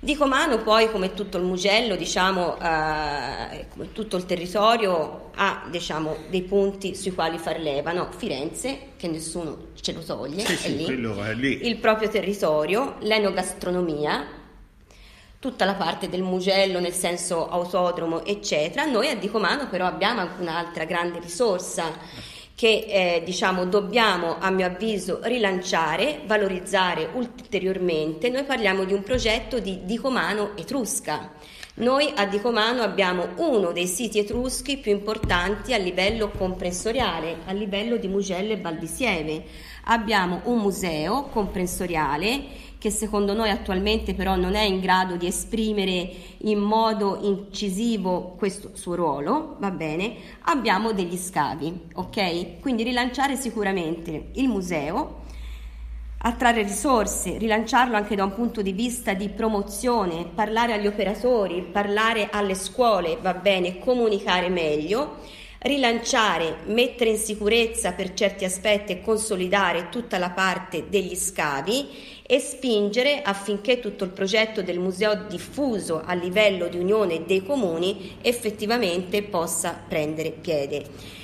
di 0.03 0.17
Comano 0.17 0.63
poi, 0.63 0.91
come 0.91 1.13
tutto 1.13 1.37
il 1.37 1.45
Mugello, 1.45 1.95
diciamo, 1.95 2.59
eh, 2.59 3.67
come 3.69 3.93
tutto 3.93 4.17
il 4.17 4.25
territorio, 4.25 5.31
ha 5.35 5.67
diciamo, 5.71 6.17
dei 6.31 6.41
punti 6.43 6.97
sui 6.97 7.13
quali 7.13 7.37
far 7.37 7.61
leva. 7.61 7.93
No? 7.93 8.09
Firenze, 8.17 8.93
che 8.97 9.09
nessuno 9.09 9.69
ce 9.79 9.93
lo 9.93 10.01
toglie, 10.01 10.43
sì, 10.43 10.53
è, 10.53 10.57
sì, 10.57 10.77
lì. 10.77 10.85
è 10.87 11.35
lì. 11.35 11.67
Il 11.67 11.77
proprio 11.77 12.09
territorio, 12.09 12.97
l'enogastronomia, 13.01 14.27
tutta 15.39 15.67
la 15.67 15.75
parte 15.75 16.09
del 16.09 16.23
Mugello 16.23 16.81
nel 16.81 16.95
senso 16.95 17.47
autodromo, 17.49 18.25
eccetera. 18.25 18.87
Noi 18.87 19.09
a 19.09 19.17
Dicomano 19.17 19.69
però 19.69 19.85
abbiamo 19.85 20.21
anche 20.21 20.41
un'altra 20.41 20.85
grande 20.85 21.19
risorsa 21.19 21.93
che 22.61 22.85
eh, 23.17 23.23
diciamo, 23.25 23.65
dobbiamo 23.65 24.37
a 24.39 24.51
mio 24.51 24.67
avviso 24.67 25.21
rilanciare, 25.23 26.21
valorizzare 26.27 27.09
ulteriormente. 27.15 28.29
Noi 28.29 28.45
parliamo 28.45 28.85
di 28.85 28.93
un 28.93 29.03
progetto 29.03 29.59
di 29.61 29.81
Dicomano 29.85 30.55
Etrusca. 30.59 31.33
Noi 31.81 32.13
a 32.15 32.27
Dicomano 32.27 32.83
abbiamo 32.83 33.29
uno 33.37 33.73
dei 33.73 33.87
siti 33.87 34.19
etruschi 34.19 34.77
più 34.77 34.93
importanti 34.93 35.73
a 35.73 35.79
livello 35.79 36.29
comprensoriale, 36.29 37.39
a 37.47 37.53
livello 37.53 37.97
di 37.97 38.07
Mugello 38.07 38.53
e 38.53 38.61
Valdisieve. 38.61 39.45
Abbiamo 39.85 40.43
un 40.45 40.59
museo 40.59 41.23
comprensoriale 41.33 42.69
che 42.77 42.91
secondo 42.91 43.33
noi 43.33 43.49
attualmente 43.49 44.13
però 44.13 44.37
non 44.37 44.57
è 44.57 44.63
in 44.63 44.81
grado 44.81 45.17
di 45.17 45.27
esprimere 45.27 46.11
in 46.43 46.59
modo 46.59 47.19
incisivo 47.23 48.35
questo 48.37 48.73
suo 48.75 48.95
ruolo, 48.95 49.57
va 49.59 49.71
bene, 49.71 50.17
abbiamo 50.43 50.93
degli 50.93 51.17
scavi, 51.17 51.89
ok? 51.95 52.61
Quindi 52.61 52.83
rilanciare 52.83 53.37
sicuramente 53.37 54.33
il 54.35 54.49
museo, 54.49 55.20
attrarre 56.23 56.63
risorse, 56.63 57.39
rilanciarlo 57.39 57.97
anche 57.97 58.15
da 58.15 58.25
un 58.25 58.35
punto 58.35 58.63
di 58.63 58.73
vista 58.73 59.15
di 59.15 59.29
promozione, 59.29 60.27
parlare 60.35 60.75
agli 60.75 60.87
operatori, 60.87 61.63
parlare 61.63 62.29
alle 62.31 62.55
scuole, 62.55 63.19
va 63.21 63.35
bene, 63.35 63.79
comunicare 63.79 64.49
meglio 64.49 65.19
rilanciare, 65.63 66.61
mettere 66.67 67.11
in 67.11 67.19
sicurezza 67.19 67.93
per 67.93 68.15
certi 68.15 68.47
aspetti 68.47 68.93
e 68.93 69.03
consolidare 69.03 69.91
tutta 69.91 70.17
la 70.17 70.31
parte 70.31 70.87
degli 70.89 71.15
scavi 71.15 72.23
e 72.23 72.39
spingere 72.39 73.21
affinché 73.21 73.79
tutto 73.79 74.05
il 74.05 74.11
progetto 74.11 74.63
del 74.63 74.79
museo 74.79 75.27
diffuso 75.29 76.03
a 76.03 76.15
livello 76.15 76.69
di 76.69 76.79
unione 76.79 77.27
dei 77.27 77.45
comuni 77.45 78.17
effettivamente 78.23 79.23
possa 79.23 79.79
prendere 79.87 80.31
piede. 80.31 81.19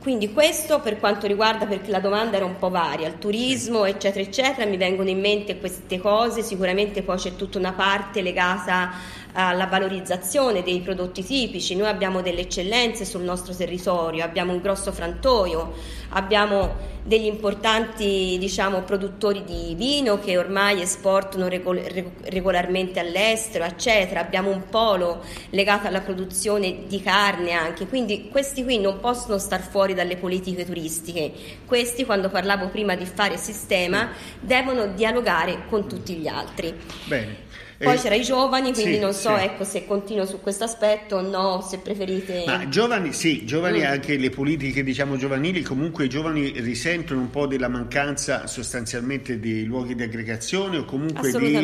Quindi 0.00 0.32
questo 0.32 0.80
per 0.80 0.98
quanto 0.98 1.26
riguarda, 1.26 1.66
perché 1.66 1.90
la 1.90 2.00
domanda 2.00 2.36
era 2.36 2.46
un 2.46 2.56
po' 2.58 2.70
varia, 2.70 3.06
il 3.06 3.18
turismo 3.18 3.84
eccetera 3.84 4.24
eccetera, 4.24 4.64
mi 4.64 4.78
vengono 4.78 5.10
in 5.10 5.20
mente 5.20 5.58
queste 5.58 5.98
cose, 5.98 6.40
sicuramente 6.40 7.02
poi 7.02 7.18
c'è 7.18 7.36
tutta 7.36 7.58
una 7.58 7.72
parte 7.72 8.22
legata 8.22 8.92
alla 9.32 9.66
valorizzazione 9.66 10.62
dei 10.62 10.80
prodotti 10.80 11.24
tipici. 11.24 11.76
Noi 11.76 11.88
abbiamo 11.88 12.22
delle 12.22 12.40
eccellenze 12.42 13.04
sul 13.04 13.22
nostro 13.22 13.54
territorio, 13.54 14.24
abbiamo 14.24 14.52
un 14.52 14.60
grosso 14.60 14.92
frantoio, 14.92 15.72
abbiamo 16.10 16.88
degli 17.02 17.24
importanti 17.24 18.36
diciamo, 18.38 18.82
produttori 18.82 19.42
di 19.44 19.74
vino 19.74 20.18
che 20.18 20.36
ormai 20.36 20.82
esportano 20.82 21.48
regol- 21.48 21.82
regolarmente 22.24 23.00
all'estero, 23.00 23.64
eccetera. 23.64 24.20
Abbiamo 24.20 24.50
un 24.50 24.68
polo 24.68 25.22
legato 25.50 25.86
alla 25.86 26.00
produzione 26.00 26.86
di 26.86 27.00
carne 27.00 27.52
anche, 27.52 27.86
quindi 27.86 28.28
questi 28.28 28.62
qui 28.64 28.78
non 28.78 29.00
possono 29.00 29.38
star 29.38 29.60
fuori 29.60 29.94
dalle 29.94 30.16
politiche 30.16 30.64
turistiche. 30.64 31.32
Questi, 31.66 32.04
quando 32.04 32.28
parlavo 32.28 32.68
prima 32.68 32.94
di 32.94 33.06
fare 33.06 33.36
sistema, 33.36 34.10
devono 34.40 34.88
dialogare 34.88 35.64
con 35.68 35.88
tutti 35.88 36.14
gli 36.14 36.26
altri. 36.26 36.74
Bene. 37.04 37.48
Poi 37.82 37.94
eh, 37.94 37.98
c'era 37.98 38.14
i 38.14 38.22
giovani, 38.22 38.74
quindi 38.74 38.94
sì, 38.94 38.98
non 39.00 39.14
so 39.14 39.34
sì. 39.34 39.42
ecco, 39.42 39.64
se 39.64 39.86
continuo 39.86 40.26
su 40.26 40.40
questo 40.40 40.64
aspetto 40.64 41.16
o 41.16 41.20
no, 41.22 41.62
se 41.62 41.78
preferite... 41.78 42.44
Ma 42.46 42.68
giovani, 42.68 43.14
sì, 43.14 43.46
giovani 43.46 43.80
Mm. 43.80 43.84
anche 43.84 44.18
le 44.18 44.28
politiche 44.28 44.82
diciamo 44.82 45.16
giovanili, 45.16 45.62
comunque 45.62 46.04
i 46.04 46.08
giovani 46.10 46.52
risentono 46.56 47.20
un 47.20 47.30
po' 47.30 47.46
della 47.46 47.68
mancanza 47.68 48.46
sostanzialmente 48.46 49.40
di 49.40 49.64
luoghi 49.64 49.94
di 49.94 50.02
aggregazione 50.02 50.76
o 50.76 50.84
comunque 50.84 51.32
di 51.32 51.54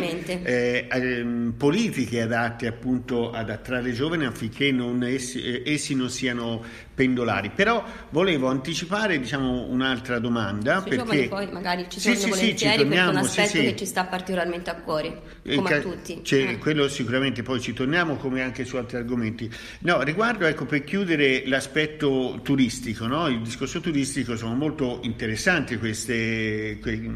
eh, 0.43 0.87
ehm, 0.91 1.55
politiche 1.59 2.23
adatte 2.23 2.67
appunto 2.67 3.33
ad 3.33 3.51
attrarre 3.51 3.91
i 3.91 3.93
giovani 3.93 4.25
affinché 4.25 4.73
non 4.73 5.03
essi, 5.03 5.43
eh, 5.43 5.63
essi 5.71 5.95
non 5.95 6.09
siano 6.09 6.65
pendolari. 6.97 7.51
Però 7.55 7.85
volevo 8.09 8.49
anticipare 8.49 9.21
diciamo 9.21 9.67
un'altra 9.69 10.19
domanda 10.19 10.81
Sui 10.81 10.97
perché 10.97 11.29
poi 11.29 11.49
magari 11.53 11.87
ci 11.91 12.01
Sì, 12.01 12.15
torno 12.15 12.19
sì, 12.21 12.25
sì, 12.25 12.31
volentieri 12.31 12.77
perché 12.79 12.95
è 12.95 12.99
un 12.99 13.05
torniamo, 13.05 13.29
sì, 13.29 13.41
aspetto 13.41 13.59
sì. 13.59 13.65
che 13.71 13.77
ci 13.77 13.87
sta 13.87 14.05
particolarmente 14.05 14.71
a 14.71 14.75
cuore, 14.77 15.21
Eh, 15.43 15.55
come 15.57 15.69
ca- 15.69 15.77
a 15.77 15.81
tutti. 15.81 16.21
c'è- 16.23 16.49
Eh. 16.49 16.59
Quello 16.59 16.89
sicuramente 16.89 17.43
poi 17.43 17.61
ci 17.61 17.75
torniamo 17.75 18.17
come 18.17 18.41
anche 18.43 18.65
su 18.65 18.77
altri 18.77 18.97
argomenti. 18.97 19.49
No, 19.81 20.01
riguardo 20.03 20.47
ecco 20.47 20.65
per 20.65 20.83
chiudere 20.85 21.43
l'aspetto 21.47 22.41
turistico, 22.43 23.07
no? 23.07 23.29
il 23.29 23.43
discorso 23.43 23.81
turistico 23.81 24.35
sono 24.37 24.55
molto 24.55 25.01
interessanti 25.03 25.77
queste, 25.77 26.79
que- 26.81 27.11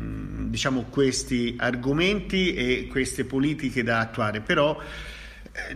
diciamo, 0.49 0.85
questi 0.91 1.55
argomenti 1.59 2.53
e 2.55 2.87
queste 2.91 3.25
politiche 3.25 3.83
da 3.83 4.01
attuare, 4.01 4.41
però 4.41 4.79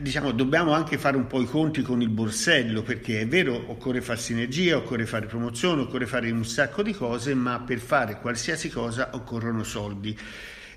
diciamo, 0.01 0.33
dobbiamo 0.33 0.73
anche 0.73 0.99
fare 0.99 1.17
un 1.17 1.27
po' 1.27 1.41
i 1.41 1.47
conti 1.47 1.83
con 1.83 2.01
il 2.01 2.09
borsello, 2.09 2.83
perché 2.83 3.21
è 3.21 3.27
vero, 3.27 3.55
occorre 3.69 4.01
fare 4.01 4.19
sinergia, 4.19 4.77
occorre 4.77 5.07
fare 5.07 5.27
promozione, 5.27 5.83
occorre 5.83 6.07
fare 6.07 6.31
un 6.31 6.45
sacco 6.45 6.83
di 6.83 6.93
cose, 6.93 7.35
ma 7.35 7.61
per 7.61 7.79
fare 7.79 8.19
qualsiasi 8.21 8.69
cosa 8.69 9.11
occorrono 9.13 9.65
soldi. 9.65 10.17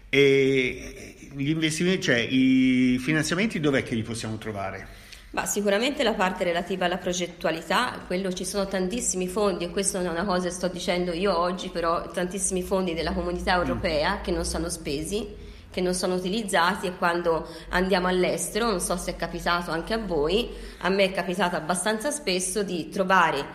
E 0.09 1.15
gli 1.35 1.49
investimenti, 1.49 2.01
cioè 2.01 2.17
i 2.17 2.97
finanziamenti, 2.99 3.59
dov'è 3.59 3.83
che 3.83 3.95
li 3.95 4.03
possiamo 4.03 4.37
trovare? 4.37 5.05
Ma 5.31 5.45
sicuramente 5.45 6.03
la 6.03 6.13
parte 6.13 6.45
relativa 6.45 6.85
alla 6.85 6.97
progettualità, 6.97 8.01
quello 8.07 8.31
ci 8.31 8.45
sono 8.45 8.65
tantissimi 8.65 9.27
fondi 9.27 9.65
e 9.65 9.69
questa 9.69 9.99
non 9.99 10.07
è 10.07 10.11
una 10.11 10.25
cosa 10.25 10.47
che 10.47 10.53
sto 10.53 10.69
dicendo 10.69 11.11
io 11.11 11.37
oggi, 11.37 11.69
però 11.69 12.09
tantissimi 12.09 12.63
fondi 12.63 12.93
della 12.93 13.11
comunità 13.11 13.53
europea 13.53 14.21
che 14.21 14.31
non 14.31 14.45
sono 14.45 14.69
spesi, 14.69 15.45
che 15.71 15.81
non 15.81 15.93
sono 15.93 16.15
utilizzati 16.15 16.87
e 16.87 16.97
quando 16.97 17.47
andiamo 17.69 18.07
all'estero, 18.07 18.69
non 18.69 18.79
so 18.79 18.97
se 18.97 19.11
è 19.11 19.15
capitato 19.15 19.71
anche 19.71 19.93
a 19.93 19.99
voi, 19.99 20.49
a 20.79 20.89
me 20.89 21.05
è 21.05 21.11
capitato 21.11 21.55
abbastanza 21.55 22.11
spesso 22.11 22.63
di 22.63 22.89
trovare 22.89 23.45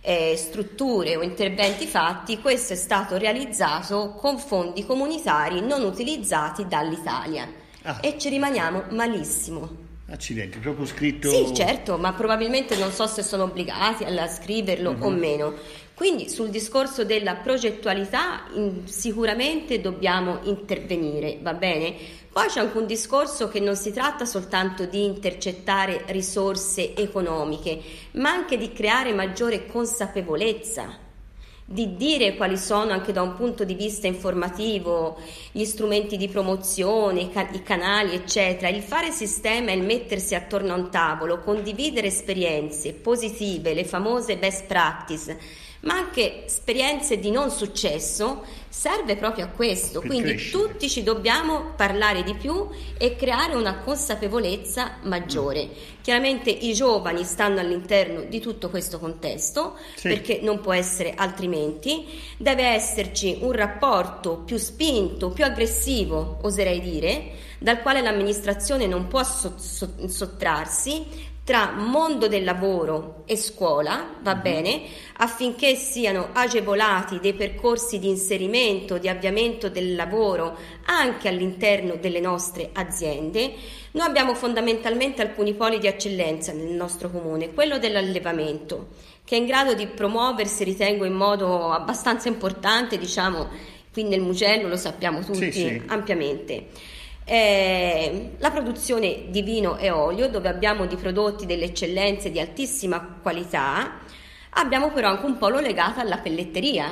eh, 0.00 0.34
strutture 0.36 1.16
o 1.16 1.22
interventi 1.22 1.86
fatti, 1.86 2.40
questo 2.40 2.72
è 2.72 2.76
stato 2.76 3.16
realizzato 3.16 4.14
con 4.16 4.38
fondi 4.38 4.84
comunitari 4.84 5.60
non 5.60 5.82
utilizzati 5.82 6.66
dall'Italia 6.66 7.60
Ah. 7.82 7.98
e 8.02 8.18
ci 8.18 8.28
rimaniamo 8.28 8.84
malissimo. 8.90 9.88
Accidenti, 10.10 10.58
proprio 10.58 10.84
scritto... 10.86 11.30
Sì, 11.30 11.54
certo, 11.54 11.96
ma 11.96 12.12
probabilmente 12.12 12.76
non 12.76 12.90
so 12.90 13.06
se 13.06 13.22
sono 13.22 13.44
obbligati 13.44 14.04
a 14.04 14.28
scriverlo 14.28 14.96
o 14.98 15.08
meno. 15.08 15.54
Quindi 16.00 16.30
sul 16.30 16.48
discorso 16.48 17.04
della 17.04 17.34
progettualità 17.34 18.44
in- 18.54 18.86
sicuramente 18.86 19.82
dobbiamo 19.82 20.38
intervenire, 20.44 21.36
va 21.42 21.52
bene? 21.52 21.94
Poi 22.32 22.46
c'è 22.46 22.60
anche 22.60 22.78
un 22.78 22.86
discorso 22.86 23.48
che 23.48 23.60
non 23.60 23.76
si 23.76 23.92
tratta 23.92 24.24
soltanto 24.24 24.86
di 24.86 25.04
intercettare 25.04 26.04
risorse 26.06 26.96
economiche, 26.96 27.78
ma 28.12 28.30
anche 28.30 28.56
di 28.56 28.72
creare 28.72 29.12
maggiore 29.12 29.66
consapevolezza 29.66 31.08
di 31.66 31.94
dire 31.96 32.34
quali 32.34 32.56
sono 32.56 32.92
anche 32.92 33.12
da 33.12 33.20
un 33.20 33.36
punto 33.36 33.62
di 33.64 33.74
vista 33.74 34.08
informativo 34.08 35.18
gli 35.52 35.64
strumenti 35.64 36.16
di 36.16 36.28
promozione, 36.28 37.20
i, 37.20 37.30
ca- 37.30 37.50
i 37.52 37.62
canali, 37.62 38.14
eccetera. 38.14 38.74
Il 38.74 38.82
fare 38.82 39.10
sistema 39.10 39.70
e 39.70 39.76
il 39.76 39.84
mettersi 39.84 40.34
attorno 40.34 40.72
a 40.72 40.76
un 40.76 40.90
tavolo, 40.90 41.40
condividere 41.40 42.06
esperienze 42.06 42.94
positive, 42.94 43.74
le 43.74 43.84
famose 43.84 44.38
best 44.38 44.64
practice, 44.64 45.38
ma 45.80 45.94
anche 45.94 46.44
esperienze 46.46 47.18
di 47.18 47.30
non 47.30 47.50
successo, 47.50 48.42
serve 48.68 49.16
proprio 49.16 49.46
a 49.46 49.48
questo. 49.48 50.00
Quindi 50.00 50.30
crescere. 50.34 50.62
tutti 50.64 50.88
ci 50.88 51.02
dobbiamo 51.02 51.72
parlare 51.74 52.22
di 52.22 52.34
più 52.34 52.68
e 52.98 53.16
creare 53.16 53.54
una 53.54 53.78
consapevolezza 53.78 54.98
maggiore. 55.02 55.68
Chiaramente 56.02 56.50
i 56.50 56.72
giovani 56.74 57.24
stanno 57.24 57.60
all'interno 57.60 58.22
di 58.24 58.40
tutto 58.40 58.68
questo 58.70 58.98
contesto 58.98 59.76
Sì. 59.96 60.08
perché 60.08 60.40
non 60.42 60.60
può 60.60 60.72
essere 60.72 61.14
altrimenti. 61.16 62.06
Deve 62.36 62.64
esserci 62.64 63.38
un 63.40 63.52
rapporto 63.52 64.38
più 64.44 64.56
spinto, 64.58 65.30
più 65.30 65.44
aggressivo, 65.44 66.38
oserei 66.42 66.80
dire, 66.80 67.30
dal 67.58 67.82
quale 67.82 68.00
l'amministrazione 68.00 68.86
non 68.86 69.06
può 69.08 69.22
so- 69.22 69.54
so- 69.58 69.92
sottrarsi 70.06 71.28
tra 71.50 71.72
mondo 71.72 72.28
del 72.28 72.44
lavoro 72.44 73.24
e 73.26 73.36
scuola, 73.36 74.14
va 74.20 74.36
bene, 74.36 74.82
affinché 75.16 75.74
siano 75.74 76.28
agevolati 76.32 77.18
dei 77.18 77.34
percorsi 77.34 77.98
di 77.98 78.08
inserimento, 78.08 78.98
di 78.98 79.08
avviamento 79.08 79.68
del 79.68 79.96
lavoro 79.96 80.56
anche 80.84 81.26
all'interno 81.26 81.96
delle 81.96 82.20
nostre 82.20 82.70
aziende. 82.72 83.52
Noi 83.90 84.06
abbiamo 84.06 84.36
fondamentalmente 84.36 85.22
alcuni 85.22 85.54
poli 85.54 85.80
di 85.80 85.88
eccellenza 85.88 86.52
nel 86.52 86.70
nostro 86.70 87.10
comune, 87.10 87.52
quello 87.52 87.80
dell'allevamento, 87.80 88.90
che 89.24 89.34
è 89.34 89.38
in 89.40 89.46
grado 89.46 89.74
di 89.74 89.88
promuoversi, 89.88 90.62
ritengo, 90.62 91.04
in 91.04 91.14
modo 91.14 91.72
abbastanza 91.72 92.28
importante, 92.28 92.96
diciamo, 92.96 93.48
qui 93.92 94.04
nel 94.04 94.20
Mugello 94.20 94.68
lo 94.68 94.76
sappiamo 94.76 95.18
tutti 95.24 95.50
Sì, 95.50 95.50
sì. 95.50 95.82
ampiamente. 95.86 96.68
Eh, 97.32 98.32
la 98.38 98.50
produzione 98.50 99.26
di 99.28 99.42
vino 99.42 99.76
e 99.76 99.88
olio, 99.88 100.28
dove 100.28 100.48
abbiamo 100.48 100.86
di 100.86 100.96
prodotti 100.96 101.46
delle 101.46 101.66
eccellenze 101.66 102.32
di 102.32 102.40
altissima 102.40 103.18
qualità, 103.22 104.00
abbiamo 104.54 104.90
però 104.90 105.10
anche 105.10 105.26
un 105.26 105.38
polo 105.38 105.60
legato 105.60 106.00
alla 106.00 106.18
pelletteria, 106.18 106.88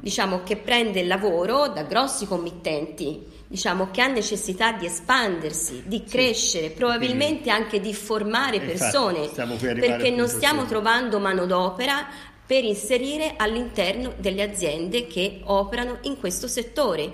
diciamo 0.00 0.42
che 0.44 0.56
prende 0.56 1.00
il 1.00 1.06
lavoro 1.06 1.68
da 1.68 1.82
grossi 1.82 2.26
committenti, 2.26 3.22
diciamo 3.46 3.90
che 3.90 4.00
ha 4.00 4.06
necessità 4.06 4.72
di 4.72 4.86
espandersi, 4.86 5.82
di 5.84 6.04
crescere, 6.04 6.70
probabilmente 6.70 7.50
anche 7.50 7.80
di 7.80 7.92
formare 7.92 8.56
Infatti, 8.56 8.78
persone, 8.78 9.28
perché 9.74 10.08
non 10.08 10.26
stiamo 10.28 10.64
trovando 10.64 11.18
manodopera 11.18 12.06
per 12.46 12.64
inserire 12.64 13.34
all'interno 13.36 14.14
delle 14.16 14.42
aziende 14.42 15.06
che 15.06 15.42
operano 15.44 15.98
in 16.04 16.18
questo 16.18 16.48
settore 16.48 17.12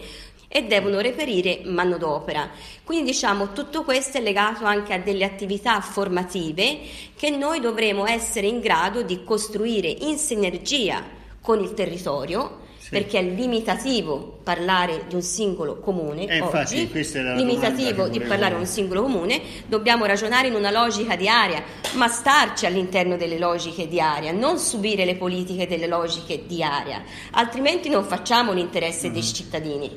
e 0.49 0.65
devono 0.65 1.01
reperire 1.01 1.61
manodopera. 1.65 2.51
Quindi 2.85 3.11
diciamo 3.11 3.53
tutto 3.53 3.83
questo 3.83 4.19
è 4.19 4.21
legato 4.21 4.65
anche 4.65 4.95
a 4.95 4.99
delle 4.99 5.25
attività 5.25 5.81
formative 5.81 6.79
che 7.17 7.31
noi 7.31 7.61
dovremo 7.61 8.07
essere 8.07 8.47
in 8.47 8.61
grado 8.61 9.03
di 9.03 9.25
costruire 9.25 9.89
in 9.89 10.19
sinergia 10.19 11.03
con 11.41 11.61
il 11.63 11.75
territorio. 11.75 12.65
Sì. 12.87 12.93
Perché 12.93 13.19
è 13.19 13.23
limitativo 13.23 14.39
parlare 14.45 15.07
di 15.09 15.17
un 15.17 15.23
singolo 15.23 15.81
comune 15.81 16.27
Eh, 16.27 16.37
infatti, 16.37 16.89
oggi, 16.89 17.11
domanda 17.13 17.35
limitativo 17.35 18.07
di 18.07 18.21
parlare 18.21 18.55
di 18.55 18.61
un 18.61 18.67
singolo 18.67 19.03
comune, 19.03 19.41
dobbiamo 19.67 20.05
ragionare 20.05 20.47
in 20.47 20.55
una 20.55 20.71
logica 20.71 21.17
di 21.17 21.29
area, 21.29 21.65
ma 21.95 22.07
starci 22.07 22.65
all'interno 22.65 23.17
delle 23.17 23.41
logiche 23.41 23.89
di 23.89 24.01
area, 24.01 24.31
non 24.31 24.59
subire 24.59 25.05
le 25.05 25.17
politiche 25.17 25.67
delle 25.67 25.89
logiche 25.89 26.47
di 26.47 26.63
area, 26.63 27.03
altrimenti 27.33 27.89
non 27.89 28.05
facciamo 28.05 28.53
l'interesse 28.53 29.09
Mm. 29.09 29.13
dei 29.13 29.23
cittadini. 29.25 29.95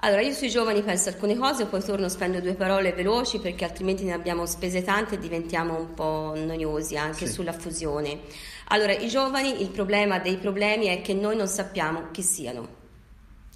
Allora, 0.00 0.20
io 0.20 0.32
sui 0.32 0.48
giovani 0.48 0.82
penso 0.82 1.08
alcune 1.08 1.36
cose, 1.36 1.66
poi 1.66 1.82
torno, 1.82 2.08
spendo 2.08 2.40
due 2.40 2.54
parole 2.54 2.92
veloci 2.92 3.40
perché 3.40 3.64
altrimenti 3.64 4.04
ne 4.04 4.12
abbiamo 4.12 4.46
spese 4.46 4.84
tante 4.84 5.16
e 5.16 5.18
diventiamo 5.18 5.76
un 5.76 5.92
po' 5.94 6.34
noiosi 6.36 6.96
anche 6.96 7.26
Sì. 7.26 7.32
sulla 7.32 7.52
fusione. 7.52 8.20
Allora, 8.68 8.92
i 8.92 9.08
giovani, 9.08 9.60
il 9.60 9.70
problema 9.70 10.20
dei 10.20 10.36
problemi 10.36 10.86
è 10.86 11.00
che 11.02 11.14
noi 11.14 11.34
non 11.36 11.48
sappiamo 11.48 12.10
chi 12.12 12.22
siano 12.22 12.76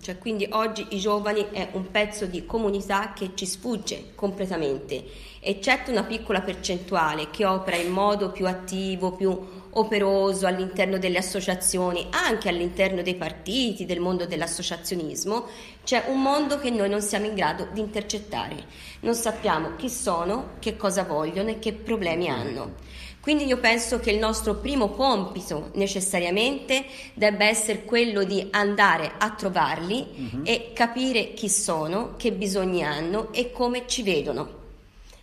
Cioè, 0.01 0.19
quindi 0.19 0.49
oggi 0.51 0.85
i 0.91 0.99
giovani 0.99 1.47
è 1.53 1.69
un 1.75 1.89
pezzo 1.93 2.27
di 2.27 2.45
comunità 2.45 3.13
che 3.15 3.31
ci 3.35 3.47
sfugge 3.47 4.07
completamente, 4.17 5.05
eccetto 5.45 5.91
una 5.91 6.05
piccola 6.05 6.41
percentuale 6.41 7.29
che 7.31 7.45
opera 7.45 7.77
in 7.77 7.91
modo 7.91 8.31
più 8.31 8.47
attivo, 8.47 9.11
più 9.11 9.37
operoso 9.71 10.47
all'interno 10.47 10.99
delle 10.99 11.19
associazioni, 11.19 12.07
anche 12.11 12.49
all'interno 12.49 13.03
dei 13.03 13.17
partiti, 13.17 13.85
del 13.85 13.99
mondo 13.99 14.25
dell'associazionismo, 14.25 15.47
c'è 15.83 16.05
un 16.07 16.23
mondo 16.23 16.61
che 16.61 16.71
noi 16.71 16.89
non 16.89 17.03
siamo 17.03 17.27
in 17.27 17.35
grado 17.35 17.67
di 17.73 17.81
intercettare. 17.81 18.67
Non 19.01 19.15
sappiamo 19.15 19.75
chi 19.75 19.91
sono, 19.91 20.51
che 20.61 20.77
cosa 20.77 21.03
vogliono 21.03 21.51
e 21.51 21.59
che 21.59 21.73
problemi 21.73 22.29
hanno. 22.29 22.75
Quindi 23.21 23.45
io 23.45 23.59
penso 23.59 23.99
che 23.99 24.13
il 24.13 24.19
nostro 24.19 24.57
primo 24.57 24.91
compito 24.91 25.71
necessariamente 25.75 26.85
debba 27.15 27.47
essere 27.47 27.85
quello 27.85 28.23
di 28.23 28.47
andare 28.51 29.13
a 29.19 29.31
trovarli 29.31 30.07
uh-huh. 30.15 30.41
e 30.45 30.71
capire 30.73 31.33
chi 31.33 31.49
sono, 31.49 32.15
che 32.17 32.31
bisogni 32.31 32.85
hanno 32.85 33.33
e 33.33 33.51
come 33.51 33.85
ci 33.87 34.03
vedono 34.03 34.61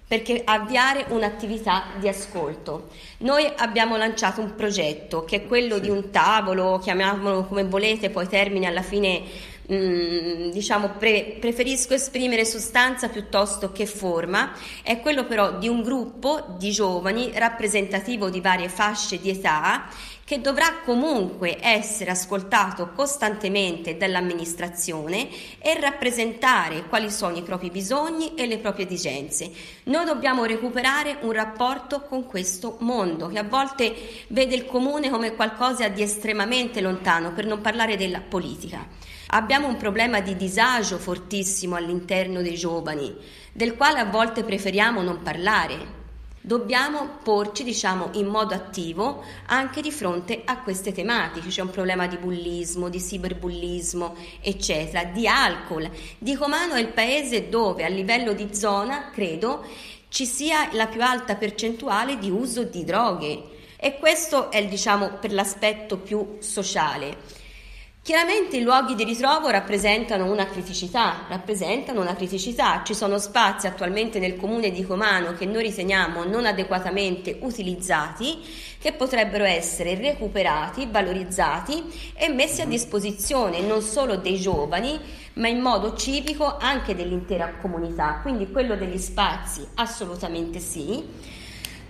perché 0.09 0.41
avviare 0.43 1.05
un'attività 1.09 1.83
di 1.99 2.07
ascolto. 2.07 2.89
Noi 3.19 3.47
abbiamo 3.57 3.95
lanciato 3.95 4.41
un 4.41 4.55
progetto 4.55 5.23
che 5.23 5.35
è 5.35 5.45
quello 5.45 5.75
sì. 5.75 5.81
di 5.81 5.89
un 5.91 6.09
tavolo, 6.09 6.79
chiamiamolo 6.79 7.45
come 7.45 7.63
volete, 7.63 8.09
poi 8.09 8.27
termine 8.27 8.65
alla 8.65 8.81
fine 8.81 9.21
Mm, 9.71 10.49
diciamo 10.49 10.93
pre- 10.97 11.37
preferisco 11.39 11.93
esprimere 11.93 12.43
sostanza 12.43 13.07
piuttosto 13.07 13.71
che 13.71 13.85
forma, 13.85 14.51
è 14.81 14.99
quello 14.99 15.25
però 15.25 15.59
di 15.59 15.67
un 15.67 15.83
gruppo 15.83 16.55
di 16.57 16.71
giovani 16.71 17.29
rappresentativo 17.35 18.31
di 18.31 18.41
varie 18.41 18.67
fasce 18.67 19.19
di 19.19 19.29
età 19.29 19.87
che 20.29 20.41
dovrà 20.41 20.81
comunque 20.85 21.57
essere 21.59 22.11
ascoltato 22.11 22.91
costantemente 22.91 23.97
dall'amministrazione 23.97 25.27
e 25.57 25.79
rappresentare 25.79 26.83
quali 26.83 27.09
sono 27.09 27.35
i 27.35 27.41
propri 27.41 27.71
bisogni 27.71 28.35
e 28.35 28.45
le 28.45 28.59
proprie 28.59 28.85
esigenze. 28.85 29.49
Noi 29.85 30.05
dobbiamo 30.05 30.45
recuperare 30.45 31.17
un 31.21 31.31
rapporto 31.31 32.01
con 32.01 32.27
questo 32.27 32.77
mondo 32.81 33.25
che 33.25 33.39
a 33.39 33.43
volte 33.43 33.91
vede 34.27 34.53
il 34.53 34.67
comune 34.67 35.09
come 35.09 35.33
qualcosa 35.33 35.87
di 35.87 36.03
estremamente 36.03 36.79
lontano, 36.79 37.33
per 37.33 37.47
non 37.47 37.61
parlare 37.61 37.97
della 37.97 38.21
politica. 38.21 38.85
Abbiamo 39.29 39.67
un 39.67 39.77
problema 39.77 40.19
di 40.21 40.35
disagio 40.35 40.99
fortissimo 40.99 41.75
all'interno 41.75 42.43
dei 42.43 42.53
giovani, 42.53 43.15
del 43.51 43.75
quale 43.75 43.97
a 43.97 44.05
volte 44.05 44.43
preferiamo 44.43 45.01
non 45.01 45.23
parlare. 45.23 45.98
Dobbiamo 46.41 47.17
porci, 47.21 47.63
diciamo, 47.63 48.11
in 48.13 48.27
modo 48.27 48.53
attivo 48.53 49.23
anche 49.47 49.81
di 49.81 49.91
fronte 49.91 50.41
a 50.45 50.61
queste 50.61 50.93
tematiche. 50.93 51.49
C'è 51.49 51.61
un 51.61 51.69
problema 51.69 52.07
di 52.07 52.17
bullismo, 52.17 52.87
di 52.87 52.99
cyberbullismo, 52.99 54.15
eccetera, 54.39 55.03
di 55.03 55.27
alcol. 55.27 55.89
Di 56.17 56.35
Comano 56.35 56.75
è 56.75 56.79
il 56.79 56.93
paese 56.93 57.49
dove 57.49 57.83
a 57.83 57.89
livello 57.89 58.33
di 58.33 58.55
zona, 58.55 59.09
credo, 59.11 59.65
ci 60.07 60.25
sia 60.25 60.69
la 60.73 60.87
più 60.87 61.03
alta 61.03 61.35
percentuale 61.35 62.17
di 62.17 62.29
uso 62.29 62.63
di 62.63 62.85
droghe. 62.85 63.43
E 63.75 63.97
questo 63.97 64.49
è, 64.49 64.65
diciamo, 64.65 65.17
per 65.19 65.33
l'aspetto 65.33 65.97
più 65.97 66.37
sociale. 66.39 67.38
Chiaramente 68.09 68.57
i 68.57 68.63
luoghi 68.63 68.95
di 68.95 69.03
ritrovo 69.03 69.51
rappresentano 69.51 70.31
una 70.31 70.47
criticità, 70.47 71.27
rappresentano 71.27 72.01
una 72.01 72.15
criticità. 72.15 72.81
Ci 72.83 72.95
sono 72.95 73.19
spazi 73.19 73.67
attualmente 73.67 74.17
nel 74.17 74.35
comune 74.35 74.71
di 74.71 74.83
Comano 74.83 75.33
che 75.33 75.45
noi 75.45 75.61
riteniamo 75.61 76.23
non 76.23 76.47
adeguatamente 76.47 77.37
utilizzati, 77.41 78.39
che 78.79 78.93
potrebbero 78.93 79.43
essere 79.43 79.93
recuperati, 79.93 80.87
valorizzati 80.89 81.83
e 82.15 82.29
messi 82.29 82.61
a 82.61 82.65
disposizione 82.65 83.61
non 83.61 83.83
solo 83.83 84.15
dei 84.15 84.39
giovani, 84.39 84.99
ma 85.33 85.47
in 85.47 85.59
modo 85.59 85.93
civico 85.93 86.57
anche 86.57 86.95
dell'intera 86.95 87.57
comunità. 87.61 88.21
Quindi 88.23 88.49
quello 88.49 88.75
degli 88.75 88.97
spazi 88.97 89.63
assolutamente 89.75 90.59
sì 90.59 91.37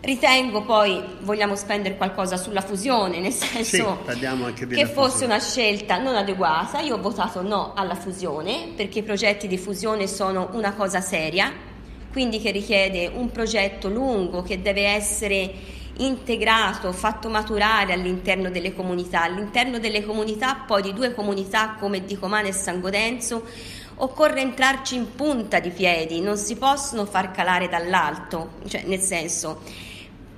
Ritengo 0.01 0.61
poi, 0.61 1.03
vogliamo 1.21 1.57
spendere 1.57 1.97
qualcosa 1.97 2.37
sulla 2.37 2.61
fusione, 2.61 3.19
nel 3.19 3.33
senso 3.33 3.99
sì, 4.07 4.67
che 4.67 4.85
fosse 4.85 5.25
una 5.25 5.39
scelta 5.39 5.97
non 5.97 6.15
adeguata. 6.15 6.79
Io 6.79 6.95
ho 6.95 7.01
votato 7.01 7.41
no 7.41 7.73
alla 7.75 7.95
fusione 7.95 8.71
perché 8.77 8.99
i 8.99 9.03
progetti 9.03 9.47
di 9.47 9.57
fusione 9.57 10.07
sono 10.07 10.51
una 10.53 10.73
cosa 10.73 11.01
seria, 11.01 11.51
quindi 12.13 12.39
che 12.39 12.51
richiede 12.51 13.11
un 13.13 13.29
progetto 13.29 13.89
lungo 13.89 14.41
che 14.41 14.61
deve 14.61 14.87
essere 14.87 15.53
integrato, 15.97 16.93
fatto 16.93 17.27
maturare 17.27 17.91
all'interno 17.91 18.49
delle 18.49 18.73
comunità. 18.73 19.23
All'interno 19.23 19.79
delle 19.79 20.05
comunità, 20.05 20.63
poi 20.65 20.81
di 20.81 20.93
due 20.93 21.13
comunità 21.13 21.75
come 21.77 22.05
Dicomane 22.05 22.47
e 22.47 22.53
San 22.53 22.79
Godenzo, 22.79 23.43
occorre 23.95 24.39
entrarci 24.39 24.95
in 24.95 25.13
punta 25.13 25.59
di 25.59 25.71
piedi, 25.71 26.21
non 26.21 26.37
si 26.37 26.55
possono 26.55 27.05
far 27.05 27.31
calare 27.31 27.67
dall'alto, 27.67 28.51
cioè 28.65 28.83
nel 28.85 29.01
senso 29.01 29.59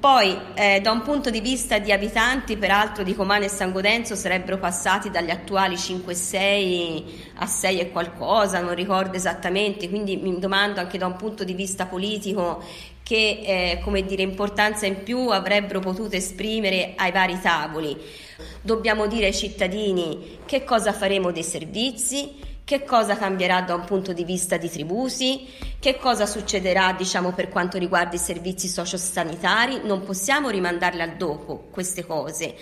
poi, 0.02 0.36
eh, 0.56 0.82
da 0.82 0.90
un 0.90 1.04
punto 1.04 1.30
di 1.30 1.42
vista 1.42 1.78
di 1.78 1.92
abitanti, 1.92 2.58
peraltro 2.58 3.04
di 3.04 3.14
Comane 3.14 3.46
e 3.46 3.50
San 3.50 3.72
Godenzo 3.72 4.16
sarebbero 4.16 4.58
passati 4.58 5.12
dagli 5.12 5.30
attuali 5.30 5.76
5-6 5.76 7.04
a 7.36 7.46
6 7.46 7.80
e 7.80 7.92
qualcosa, 7.92 8.62
non 8.62 8.74
ricordo 8.74 9.16
esattamente, 9.16 9.90
quindi 9.90 10.18
mi 10.18 10.40
domando 10.40 10.80
anche 10.80 10.98
da 10.98 11.06
un 11.06 11.16
punto 11.18 11.44
di 11.44 11.54
vista 11.54 11.86
politico 11.86 12.64
che 13.04 13.42
eh, 13.44 13.82
come 13.84 14.04
dire, 14.04 14.24
importanza 14.24 14.88
in 14.88 15.04
più 15.04 15.30
avrebbero 15.30 15.80
potuto 15.80 16.16
esprimere 16.16 16.94
ai 16.96 17.12
vari 17.12 17.40
tavoli. 17.40 17.96
Dobbiamo 18.60 19.06
dire 19.06 19.28
ai 19.28 19.36
cittadini 19.36 20.40
che 20.46 20.64
cosa 20.64 20.94
faremo 20.94 21.32
dei 21.32 21.44
servizi, 21.44 22.40
che 22.72 22.86
cosa 22.86 23.18
cambierà 23.18 23.60
da 23.64 23.76
un 23.76 23.84
punto 23.84 24.14
di 24.14 24.24
vista 24.24 24.56
di 24.56 24.70
tributi, 24.70 25.46
che 25.78 25.98
cosa 25.98 26.26
succederà 26.26 26.94
diciamo, 26.94 27.34
per 27.34 27.50
quanto 27.50 27.78
riguarda 27.78 28.16
i 28.16 28.18
servizi 28.18 28.70
sociosanitari, 28.70 29.82
non 29.84 30.04
possiamo 30.04 30.48
rimandarle 30.48 31.04
al 31.04 31.18
dopo 31.18 31.68
queste 31.70 32.06
cose. 32.06 32.56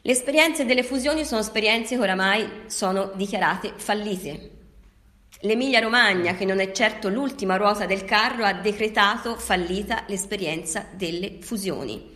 Le 0.00 0.12
esperienze 0.12 0.64
delle 0.64 0.82
fusioni 0.82 1.26
sono 1.26 1.42
esperienze 1.42 1.96
che 1.96 2.00
oramai 2.00 2.48
sono 2.68 3.12
dichiarate 3.14 3.74
fallite. 3.76 4.50
L'Emilia 5.40 5.80
Romagna, 5.80 6.34
che 6.34 6.46
non 6.46 6.58
è 6.58 6.72
certo 6.72 7.10
l'ultima 7.10 7.56
ruota 7.56 7.84
del 7.84 8.06
carro, 8.06 8.46
ha 8.46 8.54
decretato 8.54 9.36
fallita 9.36 10.04
l'esperienza 10.06 10.86
delle 10.90 11.36
fusioni. 11.42 12.09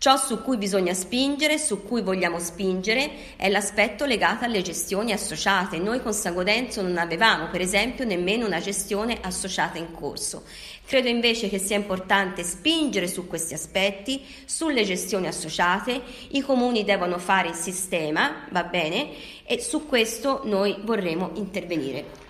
Ciò 0.00 0.16
su 0.16 0.42
cui 0.42 0.56
bisogna 0.56 0.94
spingere, 0.94 1.58
su 1.58 1.82
cui 1.82 2.00
vogliamo 2.00 2.38
spingere, 2.38 3.36
è 3.36 3.50
l'aspetto 3.50 4.06
legato 4.06 4.46
alle 4.46 4.62
gestioni 4.62 5.12
associate. 5.12 5.76
Noi 5.76 6.00
con 6.00 6.14
Sangodenzo 6.14 6.80
non 6.80 6.96
avevamo, 6.96 7.50
per 7.50 7.60
esempio, 7.60 8.06
nemmeno 8.06 8.46
una 8.46 8.60
gestione 8.60 9.18
associata 9.20 9.76
in 9.76 9.92
corso. 9.92 10.44
Credo 10.86 11.08
invece 11.08 11.50
che 11.50 11.58
sia 11.58 11.76
importante 11.76 12.44
spingere 12.44 13.08
su 13.08 13.26
questi 13.26 13.52
aspetti, 13.52 14.24
sulle 14.46 14.84
gestioni 14.84 15.26
associate. 15.26 16.00
I 16.28 16.40
comuni 16.40 16.82
devono 16.82 17.18
fare 17.18 17.48
il 17.48 17.54
sistema, 17.54 18.46
va 18.52 18.64
bene? 18.64 19.10
E 19.44 19.60
su 19.60 19.86
questo 19.86 20.40
noi 20.44 20.78
vorremmo 20.82 21.32
intervenire. 21.34 22.29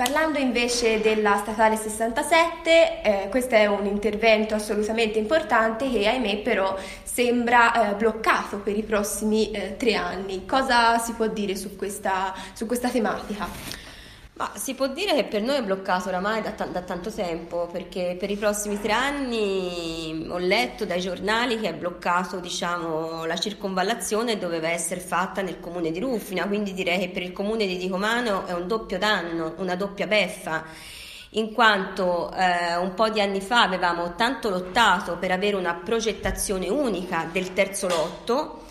Parlando 0.00 0.38
invece 0.38 1.02
della 1.02 1.36
statale 1.36 1.76
67, 1.76 3.02
eh, 3.02 3.28
questo 3.28 3.54
è 3.54 3.66
un 3.66 3.84
intervento 3.84 4.54
assolutamente 4.54 5.18
importante 5.18 5.90
che 5.90 6.08
ahimè 6.08 6.38
però 6.38 6.74
sembra 7.02 7.90
eh, 7.90 7.94
bloccato 7.96 8.60
per 8.60 8.78
i 8.78 8.82
prossimi 8.82 9.50
eh, 9.50 9.76
tre 9.76 9.96
anni. 9.96 10.46
Cosa 10.46 10.96
si 10.96 11.12
può 11.12 11.26
dire 11.26 11.54
su 11.54 11.76
questa, 11.76 12.32
su 12.54 12.64
questa 12.64 12.88
tematica? 12.88 13.46
Ma 14.40 14.52
si 14.54 14.72
può 14.72 14.86
dire 14.86 15.14
che 15.14 15.24
per 15.24 15.42
noi 15.42 15.56
è 15.56 15.62
bloccato 15.62 16.08
oramai 16.08 16.40
da, 16.40 16.52
t- 16.52 16.70
da, 16.70 16.80
tanto 16.80 17.12
tempo, 17.12 17.68
perché 17.70 18.16
per 18.18 18.30
i 18.30 18.38
prossimi 18.38 18.80
tre 18.80 18.92
anni 18.92 20.24
ho 20.30 20.38
letto 20.38 20.86
dai 20.86 20.98
giornali 20.98 21.60
che 21.60 21.68
è 21.68 21.74
bloccato 21.74 22.40
diciamo, 22.40 23.26
la 23.26 23.36
circonvallazione 23.36 24.38
doveva 24.38 24.70
essere 24.70 25.00
fatta 25.00 25.42
nel 25.42 25.60
comune 25.60 25.90
di 25.90 26.00
Rufina, 26.00 26.46
quindi 26.46 26.72
direi 26.72 27.00
che 27.00 27.10
per 27.10 27.20
il 27.20 27.32
comune 27.32 27.66
di 27.66 27.76
Dicomano 27.76 28.46
è 28.46 28.52
un 28.52 28.66
doppio 28.66 28.96
danno, 28.96 29.52
una 29.58 29.76
doppia 29.76 30.06
beffa 30.06 30.64
in 31.32 31.52
quanto 31.52 32.32
eh, 32.32 32.76
un 32.76 32.94
po' 32.94 33.10
di 33.10 33.20
anni 33.20 33.42
fa 33.42 33.60
avevamo 33.60 34.14
tanto 34.14 34.48
lottato 34.48 35.18
per 35.18 35.32
avere 35.32 35.56
una 35.56 35.74
progettazione 35.74 36.70
unica 36.70 37.28
del 37.30 37.52
terzo 37.52 37.88
lotto 37.88 38.62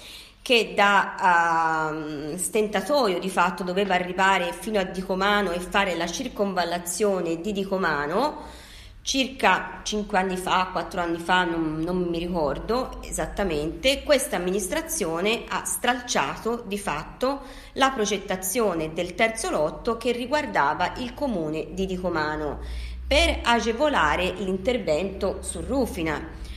che 0.50 0.74
da 0.74 1.92
uh, 1.94 2.36
stentatoio 2.36 3.20
di 3.20 3.30
fatto 3.30 3.62
doveva 3.62 3.94
arrivare 3.94 4.52
fino 4.52 4.80
a 4.80 4.84
Dicomano 4.84 5.52
e 5.52 5.60
fare 5.60 5.96
la 5.96 6.08
circonvallazione 6.08 7.40
di 7.40 7.52
Dicomano 7.52 8.48
circa 9.04 9.82
5 9.84 10.18
anni 10.18 10.38
fa, 10.38 10.70
4 10.72 11.02
anni 11.02 11.20
fa, 11.20 11.44
non, 11.44 11.82
non 11.82 12.02
mi 12.02 12.18
ricordo 12.18 13.00
esattamente, 13.04 14.02
questa 14.02 14.38
amministrazione 14.38 15.44
ha 15.48 15.66
stralciato 15.66 16.64
di 16.66 16.80
fatto 16.80 17.42
la 17.74 17.92
progettazione 17.92 18.92
del 18.92 19.14
terzo 19.14 19.52
lotto 19.52 19.98
che 19.98 20.12
riguardava 20.12 20.94
il 20.98 21.14
comune 21.14 21.76
di 21.76 21.86
Dicomano 21.86 22.58
per 23.08 23.42
agevolare 23.44 24.32
l'intervento 24.32 25.44
su 25.44 25.62
Rufina. 25.62 26.49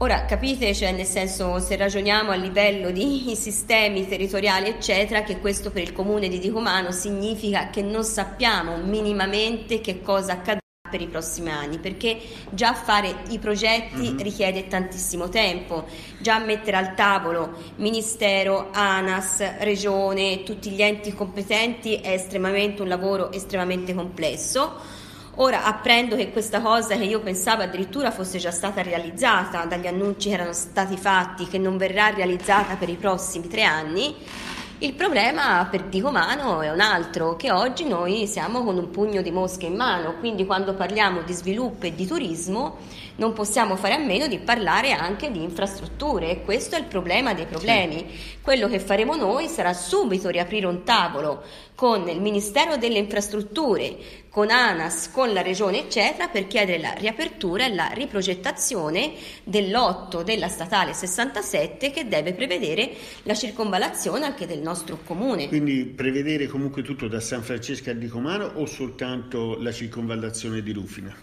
Ora 0.00 0.26
capite, 0.26 0.74
cioè 0.74 0.92
nel 0.92 1.06
senso 1.06 1.58
se 1.58 1.74
ragioniamo 1.74 2.30
a 2.30 2.36
livello 2.36 2.92
di 2.92 3.34
sistemi 3.34 4.06
territoriali 4.06 4.68
eccetera, 4.68 5.22
che 5.22 5.40
questo 5.40 5.72
per 5.72 5.82
il 5.82 5.92
comune 5.92 6.28
di 6.28 6.38
Dicomano 6.38 6.92
significa 6.92 7.68
che 7.70 7.82
non 7.82 8.04
sappiamo 8.04 8.76
minimamente 8.76 9.80
che 9.80 10.00
cosa 10.00 10.34
accadrà 10.34 10.60
per 10.88 11.00
i 11.00 11.08
prossimi 11.08 11.50
anni 11.50 11.78
perché 11.78 12.18
già 12.50 12.72
fare 12.72 13.24
i 13.28 13.38
progetti 13.38 13.96
mm-hmm. 13.96 14.18
richiede 14.18 14.68
tantissimo 14.68 15.28
tempo 15.28 15.84
già 16.18 16.38
mettere 16.38 16.78
al 16.78 16.94
tavolo 16.94 17.52
ministero, 17.76 18.70
ANAS, 18.72 19.58
regione, 19.58 20.44
tutti 20.44 20.70
gli 20.70 20.80
enti 20.80 21.12
competenti 21.12 21.96
è 21.96 22.12
estremamente 22.12 22.82
un 22.82 22.88
lavoro 22.88 23.32
estremamente 23.32 23.92
complesso 23.94 24.97
Ora 25.40 25.62
apprendo 25.62 26.16
che 26.16 26.32
questa 26.32 26.60
cosa 26.60 26.96
che 26.96 27.04
io 27.04 27.20
pensavo 27.20 27.62
addirittura 27.62 28.10
fosse 28.10 28.38
già 28.38 28.50
stata 28.50 28.82
realizzata 28.82 29.66
dagli 29.66 29.86
annunci 29.86 30.28
che 30.28 30.34
erano 30.34 30.52
stati 30.52 30.96
fatti, 30.96 31.46
che 31.46 31.58
non 31.58 31.76
verrà 31.76 32.08
realizzata 32.08 32.74
per 32.74 32.88
i 32.88 32.96
prossimi 32.96 33.46
tre 33.46 33.62
anni, 33.62 34.16
il 34.80 34.94
problema 34.94 35.66
per 35.70 35.84
Dicomano 35.84 36.60
è 36.60 36.70
un 36.70 36.80
altro, 36.80 37.36
che 37.36 37.52
oggi 37.52 37.84
noi 37.84 38.26
siamo 38.26 38.64
con 38.64 38.78
un 38.78 38.90
pugno 38.90 39.22
di 39.22 39.32
mosche 39.32 39.66
in 39.66 39.74
mano, 39.74 40.14
quindi 40.20 40.44
quando 40.46 40.74
parliamo 40.74 41.22
di 41.22 41.32
sviluppo 41.32 41.86
e 41.86 41.94
di 41.94 42.06
turismo 42.06 42.78
non 43.16 43.32
possiamo 43.32 43.74
fare 43.74 43.94
a 43.94 43.98
meno 43.98 44.28
di 44.28 44.38
parlare 44.38 44.92
anche 44.92 45.32
di 45.32 45.42
infrastrutture 45.42 46.30
e 46.30 46.42
questo 46.42 46.76
è 46.76 46.78
il 46.78 46.84
problema 46.84 47.34
dei 47.34 47.46
problemi. 47.46 48.06
Sì. 48.08 48.36
Quello 48.40 48.68
che 48.68 48.78
faremo 48.78 49.16
noi 49.16 49.48
sarà 49.48 49.72
subito 49.72 50.28
riaprire 50.28 50.66
un 50.66 50.84
tavolo 50.84 51.42
con 51.74 52.08
il 52.08 52.20
Ministero 52.20 52.76
delle 52.76 52.98
Infrastrutture, 52.98 53.96
con 54.30 54.50
ANAS, 54.50 55.10
con 55.10 55.32
la 55.32 55.42
Regione, 55.42 55.80
eccetera, 55.80 56.28
per 56.28 56.46
chiedere 56.46 56.78
la 56.78 56.92
riapertura 56.92 57.66
e 57.66 57.74
la 57.74 57.88
riprogettazione 57.88 59.12
dell'otto 59.44 60.22
della 60.22 60.48
statale 60.48 60.92
67 60.92 61.90
che 61.90 62.08
deve 62.08 62.34
prevedere 62.34 62.90
la 63.22 63.34
circonvallazione 63.34 64.24
anche 64.24 64.46
del 64.46 64.60
nostro 64.60 64.98
comune. 65.04 65.48
Quindi 65.48 65.84
prevedere 65.84 66.46
comunque 66.46 66.82
tutto 66.82 67.08
da 67.08 67.20
San 67.20 67.42
Francesco 67.42 67.90
a 67.90 67.94
Dicomano 67.94 68.44
o 68.54 68.66
soltanto 68.66 69.56
la 69.58 69.72
circonvallazione 69.72 70.62
di 70.62 70.72
Rufina? 70.72 71.14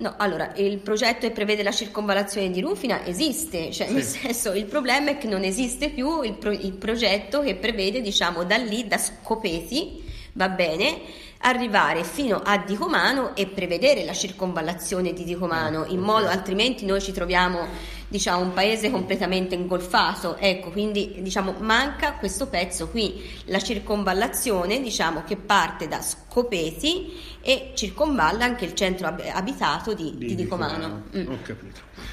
No, 0.00 0.14
allora, 0.16 0.52
il 0.54 0.78
progetto 0.78 1.26
che 1.26 1.32
prevede 1.32 1.64
la 1.64 1.72
circonvallazione 1.72 2.52
di 2.52 2.60
Rufina 2.60 3.04
esiste, 3.04 3.72
cioè 3.72 3.88
sì. 3.88 3.92
nel 3.94 4.02
senso 4.04 4.52
il 4.52 4.66
problema 4.66 5.10
è 5.10 5.18
che 5.18 5.26
non 5.26 5.42
esiste 5.42 5.90
più 5.90 6.22
il, 6.22 6.34
pro, 6.34 6.52
il 6.52 6.74
progetto 6.74 7.40
che 7.40 7.56
prevede, 7.56 8.00
diciamo, 8.00 8.44
da 8.44 8.56
lì, 8.56 8.86
da 8.86 8.96
Scopeti, 8.96 10.04
va 10.34 10.48
bene, 10.50 11.00
arrivare 11.40 12.04
fino 12.04 12.40
a 12.44 12.58
Dicomano 12.58 13.36
e 13.36 13.46
prevedere 13.46 14.04
la 14.04 14.12
circonvallazione 14.12 15.12
di 15.12 15.24
Dicomano, 15.24 15.84
in 15.86 16.00
modo 16.00 16.26
altrimenti 16.26 16.84
noi 16.84 17.00
ci 17.00 17.12
troviamo 17.12 17.66
diciamo, 18.08 18.42
un 18.42 18.52
paese 18.52 18.90
completamente 18.90 19.54
ingolfato. 19.54 20.36
Ecco, 20.36 20.70
quindi 20.70 21.16
diciamo, 21.20 21.54
manca 21.58 22.14
questo 22.14 22.48
pezzo 22.48 22.88
qui, 22.88 23.22
la 23.44 23.60
circonvallazione 23.60 24.80
diciamo, 24.80 25.22
che 25.24 25.36
parte 25.36 25.86
da 25.86 26.00
Scopeti 26.00 27.38
e 27.40 27.72
circonvalla 27.74 28.44
anche 28.44 28.64
il 28.64 28.74
centro 28.74 29.06
abitato 29.06 29.94
di, 29.94 30.16
di, 30.16 30.26
di 30.26 30.34
Dicomano. 30.34 31.04
Mm. 31.16 31.28
Ho 31.28 31.38
capito. 31.42 32.07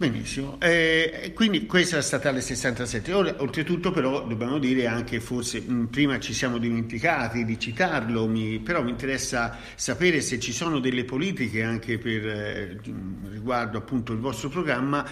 Benissimo, 0.00 0.58
eh, 0.60 1.32
quindi 1.34 1.66
questa 1.66 1.96
è 1.96 1.98
la 1.98 2.04
statale 2.04 2.40
67. 2.40 3.12
Ora, 3.12 3.34
oltretutto 3.38 3.90
però 3.90 4.24
dobbiamo 4.24 4.60
dire 4.60 4.86
anche, 4.86 5.18
forse 5.18 5.60
mh, 5.60 5.86
prima 5.86 6.20
ci 6.20 6.32
siamo 6.32 6.58
dimenticati 6.58 7.44
di 7.44 7.58
citarlo, 7.58 8.28
mi, 8.28 8.60
però 8.60 8.80
mi 8.84 8.90
interessa 8.90 9.58
sapere 9.74 10.20
se 10.20 10.38
ci 10.38 10.52
sono 10.52 10.78
delle 10.78 11.04
politiche 11.04 11.64
anche 11.64 11.98
per 11.98 12.26
eh, 12.28 12.80
riguardo 13.28 13.78
appunto 13.78 14.12
il 14.12 14.20
vostro 14.20 14.48
programma 14.48 15.04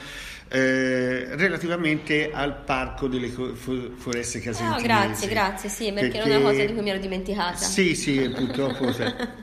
eh, 0.48 1.34
relativamente 1.34 2.30
al 2.32 2.62
parco 2.62 3.08
delle 3.08 3.28
foreste 3.28 4.38
casentinesi. 4.38 4.84
Oh, 4.84 4.86
grazie, 4.86 5.28
grazie, 5.28 5.68
sì, 5.68 5.92
perché, 5.92 6.18
perché, 6.18 6.30
è 6.30 6.36
una 6.36 6.50
cosa 6.50 6.64
di 6.64 6.72
cui 6.72 6.82
mi 6.82 6.90
ero 6.90 7.00
dimenticata. 7.00 7.56
Sì, 7.56 7.96
sì, 7.96 8.32
purtroppo 8.32 8.94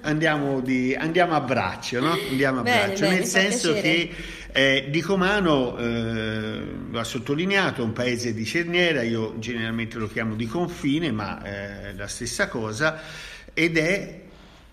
andiamo, 0.03 0.61
di, 0.61 0.95
andiamo, 0.95 1.33
a 1.33 1.41
braccio, 1.41 1.99
no? 1.99 2.17
Andiamo 2.29 2.61
a 2.61 2.63
bene, 2.63 2.85
braccio, 2.85 3.01
bene, 3.01 3.15
nel 3.15 3.25
senso 3.25 3.73
piacere. 3.73 4.07
che 4.07 4.15
eh, 4.53 4.87
Dicomano, 4.89 5.77
eh, 5.77 6.61
lo 6.89 6.99
ha 6.99 7.03
sottolineato, 7.03 7.81
è 7.81 7.83
un 7.83 7.91
paese 7.91 8.33
di 8.35 8.45
cerniera, 8.45 9.01
io 9.01 9.39
generalmente 9.39 9.97
lo 9.97 10.07
chiamo 10.07 10.35
di 10.35 10.45
confine, 10.45 11.11
ma 11.11 11.41
è 11.41 11.87
eh, 11.87 11.95
la 11.95 12.07
stessa 12.07 12.47
cosa, 12.47 13.01
ed 13.51 13.77
è 13.77 14.21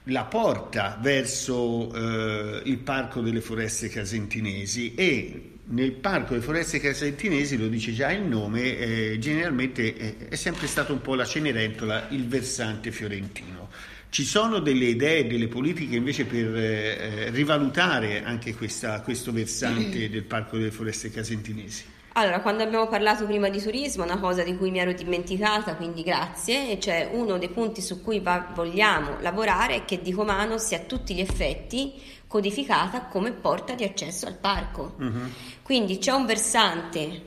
la 0.04 0.24
porta 0.24 0.98
verso 1.00 1.92
eh, 1.94 2.62
il 2.64 2.78
Parco 2.78 3.22
delle 3.22 3.40
Foreste 3.40 3.88
Casentinesi 3.88 4.94
e 4.94 5.52
nel 5.64 5.92
Parco 5.92 6.34
delle 6.34 6.44
Foreste 6.44 6.78
Casentinesi, 6.78 7.56
lo 7.56 7.68
dice 7.68 7.94
già 7.94 8.10
il 8.12 8.22
nome, 8.22 8.76
eh, 8.76 9.18
generalmente 9.18 10.28
è 10.28 10.34
sempre 10.34 10.66
stato 10.66 10.92
un 10.92 11.00
po' 11.00 11.14
la 11.14 11.24
Cenerentola, 11.24 12.08
il 12.10 12.26
versante 12.26 12.90
fiorentino. 12.90 13.68
Ci 14.11 14.25
sono 14.25 14.59
delle 14.59 14.87
idee, 14.87 15.27
delle 15.29 15.46
politiche 15.46 15.94
invece 15.94 16.25
per 16.25 16.55
eh, 16.55 17.31
rivalutare 17.31 18.25
anche 18.25 18.55
questa, 18.55 19.01
questo 19.03 19.33
versante 19.33 20.11
del 20.11 20.25
Parco 20.25 20.57
delle 20.57 20.73
Foreste 20.73 21.11
Casentinesi? 21.11 21.85
Allora, 22.14 22.40
quando 22.40 22.64
abbiamo 22.64 22.88
parlato 22.88 23.25
prima 23.25 23.49
di 23.49 23.62
turismo, 23.62 24.03
una 24.03 24.18
cosa 24.18 24.42
di 24.42 24.57
cui 24.57 24.73
mi 24.73 24.81
ero 24.81 24.92
dimenticata, 24.92 25.77
quindi 25.77 26.03
grazie, 26.03 26.81
cioè 26.81 27.09
uno 27.12 27.38
dei 27.38 27.51
punti 27.51 27.81
su 27.81 28.03
cui 28.03 28.18
va, 28.18 28.51
vogliamo 28.53 29.18
lavorare 29.20 29.77
è 29.77 29.85
che 29.85 30.03
Dicomano 30.03 30.59
sia 30.59 30.79
a 30.79 30.81
tutti 30.81 31.14
gli 31.14 31.20
effetti 31.20 31.92
codificata 32.27 33.03
come 33.05 33.31
porta 33.31 33.75
di 33.75 33.85
accesso 33.85 34.27
al 34.27 34.35
parco. 34.35 34.96
Uh-huh. 34.99 35.31
Quindi 35.62 35.99
c'è 35.99 36.11
un 36.11 36.27
versante 36.27 37.23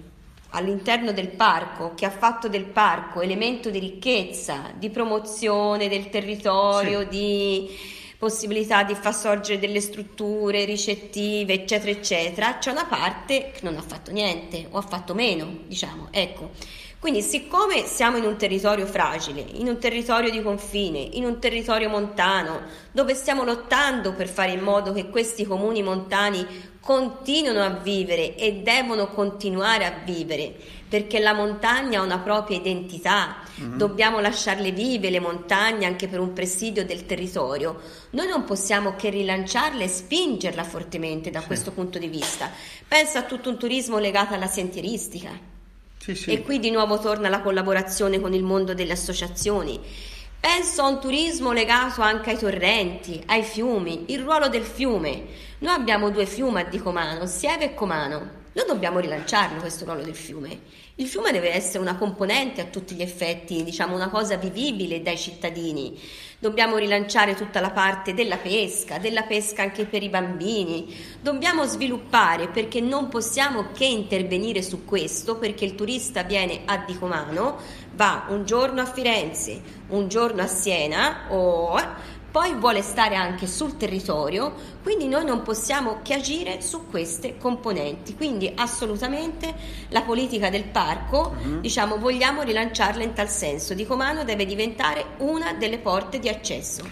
all'interno 0.54 1.12
del 1.12 1.30
parco, 1.30 1.94
che 1.96 2.06
ha 2.06 2.12
fatto 2.12 2.48
del 2.48 2.66
parco 2.66 3.22
elemento 3.22 3.70
di 3.70 3.80
ricchezza, 3.80 4.72
di 4.76 4.90
promozione 4.90 5.90
del 5.90 6.10
territorio, 6.10 7.02
sì. 7.02 7.08
di 7.08 7.70
possibilità 8.18 8.84
di 8.84 8.96
far 8.96 9.14
sorgere 9.14 9.60
delle 9.60 9.82
strutture 9.82 10.64
ricettive, 10.64 11.54
eccetera, 11.54 11.92
eccetera, 11.92 12.58
c'è 12.58 12.72
una 12.72 12.86
parte 12.86 13.52
che 13.52 13.60
non 13.64 13.76
ha 13.76 13.82
fatto 13.82 14.12
niente 14.12 14.68
o 14.70 14.78
ha 14.78 14.82
fatto 14.82 15.14
meno, 15.14 15.60
diciamo, 15.68 16.08
ecco. 16.12 16.52
Quindi, 17.00 17.22
siccome 17.22 17.86
siamo 17.86 18.16
in 18.16 18.24
un 18.24 18.38
territorio 18.38 18.86
fragile, 18.86 19.44
in 19.56 19.68
un 19.68 19.78
territorio 19.78 20.32
di 20.32 20.42
confine, 20.42 21.00
in 21.00 21.26
un 21.26 21.38
territorio 21.38 21.90
montano, 21.90 22.62
dove 22.94 23.14
stiamo 23.14 23.44
lottando 23.44 24.14
per 24.14 24.30
fare 24.30 24.54
in 24.54 24.62
modo 24.62 24.94
che 24.94 25.10
questi 25.10 25.46
comuni 25.46 25.84
montani 25.84 26.48
continuino 26.84 27.64
a 27.64 27.70
vivere 27.70 28.36
e 28.36 28.56
devono 28.62 29.08
continuare 29.08 29.86
a 29.86 30.02
vivere, 30.04 30.54
perché 30.90 31.20
la 31.20 31.34
montagna 31.34 32.02
ha 32.02 32.04
una 32.04 32.20
propria 32.20 32.58
identità, 32.58 33.38
mm-hmm. 33.60 33.78
dobbiamo 33.78 34.20
lasciarle 34.20 34.72
vive 34.72 35.10
le 35.10 35.22
montagne 35.22 35.86
anche 35.86 36.10
per 36.10 36.20
un 36.20 36.34
presidio 36.34 36.86
del 36.86 37.06
territorio, 37.06 37.80
noi 38.12 38.28
non 38.28 38.44
possiamo 38.44 38.96
che 38.96 39.10
rilanciarle 39.10 39.86
e 39.86 39.88
spingerla 39.88 40.64
fortemente 40.64 41.30
da 41.30 41.40
sì. 41.40 41.48
questo 41.48 41.72
punto 41.72 41.98
di 41.98 42.08
vista. 42.08 42.52
Pensa 42.86 43.20
a 43.20 43.24
tutto 43.24 43.50
un 43.50 43.58
turismo 43.58 43.98
legato 43.98 44.34
alla 44.34 44.48
sentieristica 44.48 45.52
sì, 46.04 46.16
sì. 46.16 46.34
E 46.34 46.42
qui 46.42 46.60
di 46.60 46.70
nuovo 46.70 47.00
torna 47.00 47.30
la 47.30 47.40
collaborazione 47.40 48.20
con 48.20 48.34
il 48.34 48.44
mondo 48.44 48.74
delle 48.74 48.92
associazioni. 48.92 49.80
Penso 50.38 50.82
a 50.82 50.88
un 50.90 51.00
turismo 51.00 51.54
legato 51.54 52.02
anche 52.02 52.32
ai 52.32 52.38
torrenti, 52.38 53.24
ai 53.28 53.44
fiumi, 53.44 54.04
il 54.08 54.20
ruolo 54.20 54.50
del 54.50 54.64
fiume. 54.64 55.24
Noi 55.64 55.76
abbiamo 55.76 56.10
due 56.10 56.26
fiumi 56.26 56.60
a 56.60 56.66
Dicomano, 56.66 57.26
Sieve 57.26 57.64
e 57.64 57.74
Comano. 57.74 58.42
Noi 58.52 58.66
dobbiamo 58.68 59.00
rilanciarlo 59.00 59.62
questo 59.62 59.86
ruolo 59.86 60.04
del 60.04 60.14
fiume. 60.14 60.60
Il 60.96 61.08
fiume 61.08 61.32
deve 61.32 61.54
essere 61.54 61.80
una 61.80 61.96
componente 61.96 62.60
a 62.60 62.66
tutti 62.66 62.96
gli 62.96 63.02
effetti, 63.02 63.64
diciamo 63.64 63.96
una 63.96 64.10
cosa 64.10 64.36
vivibile 64.36 65.02
dai 65.02 65.18
cittadini. 65.18 65.98
Dobbiamo 66.38 66.76
rilanciare 66.76 67.34
tutta 67.36 67.62
la 67.62 67.72
parte 67.72 68.14
della 68.14 68.36
pesca, 68.36 68.98
della 68.98 69.22
pesca 69.22 69.62
anche 69.62 69.86
per 69.86 70.04
i 70.04 70.10
bambini. 70.10 70.94
Dobbiamo 71.22 71.64
sviluppare 71.64 72.50
perché 72.50 72.82
non 72.82 73.08
possiamo 73.08 73.72
che 73.72 73.86
intervenire 73.86 74.62
su 74.62 74.84
questo 74.84 75.38
perché 75.38 75.64
il 75.64 75.76
turista 75.76 76.24
viene 76.24 76.64
a 76.66 76.84
Dicomano, 76.86 77.56
va 77.94 78.26
un 78.28 78.44
giorno 78.44 78.82
a 78.82 78.86
Firenze, 78.86 79.62
un 79.88 80.10
giorno 80.10 80.42
a 80.42 80.48
Siena 80.48 81.28
o 81.30 81.80
poi 82.34 82.56
vuole 82.56 82.82
stare 82.82 83.14
anche 83.14 83.46
sul 83.46 83.78
territorio, 83.78 84.56
quindi 84.82 85.08
noi 85.08 85.24
non 85.24 85.44
possiamo 85.44 86.00
che 86.02 86.16
agire 86.16 86.64
su 86.64 86.88
queste 86.90 87.38
componenti. 87.38 88.16
Quindi 88.16 88.52
assolutamente 88.56 89.54
la 89.90 90.02
politica 90.02 90.50
del 90.50 90.64
parco, 90.64 91.36
uh-huh. 91.38 91.60
diciamo, 91.60 92.00
vogliamo 92.00 92.42
rilanciarla 92.42 93.04
in 93.04 93.14
tal 93.14 93.30
senso. 93.30 93.76
Di 93.76 93.86
Comano 93.86 94.24
deve 94.24 94.48
diventare 94.48 95.06
una 95.18 95.54
delle 95.54 95.78
porte 95.78 96.18
di 96.18 96.28
accesso. 96.28 96.90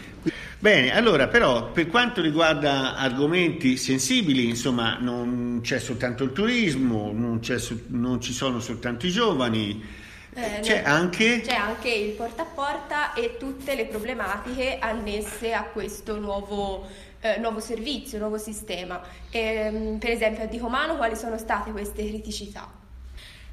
Bene, 0.60 0.94
allora 0.94 1.28
però 1.28 1.72
per 1.72 1.88
quanto 1.88 2.22
riguarda 2.22 2.96
argomenti 2.96 3.78
sensibili, 3.78 4.48
insomma, 4.48 5.00
non 5.00 5.62
c'è 5.64 5.80
soltanto 5.80 6.24
il 6.24 6.34
turismo, 6.34 7.12
non, 7.12 7.42
non 7.88 8.22
ci 8.22 8.32
sono 8.32 8.60
soltanto 8.60 9.08
i 9.08 9.10
giovani, 9.10 9.84
Eh, 10.34 10.60
c'è, 10.62 10.82
no, 10.82 10.94
anche... 10.94 11.42
c'è 11.42 11.56
anche 11.56 11.90
il 11.90 12.12
porta 12.12 12.44
a 12.44 12.46
porta 12.46 13.14
e 13.14 13.38
tutte 13.38 13.76
le 13.76 13.86
problematiche 13.86 14.78
annesse 14.80 15.54
a 15.54 15.64
questo 15.64 16.18
nuovo, 16.20 16.88
eh, 17.20 17.38
nuovo 17.38 17.60
servizio, 17.60 18.18
nuovo 18.18 18.38
sistema. 18.38 19.02
E, 19.30 19.40
ehm, 19.40 19.98
per 19.98 20.12
esempio 20.12 20.44
a 20.44 20.48
Dicomano 20.48 20.96
quali 20.96 21.16
sono 21.16 21.38
state 21.38 21.72
queste 21.72 22.08
criticità? 22.08 22.81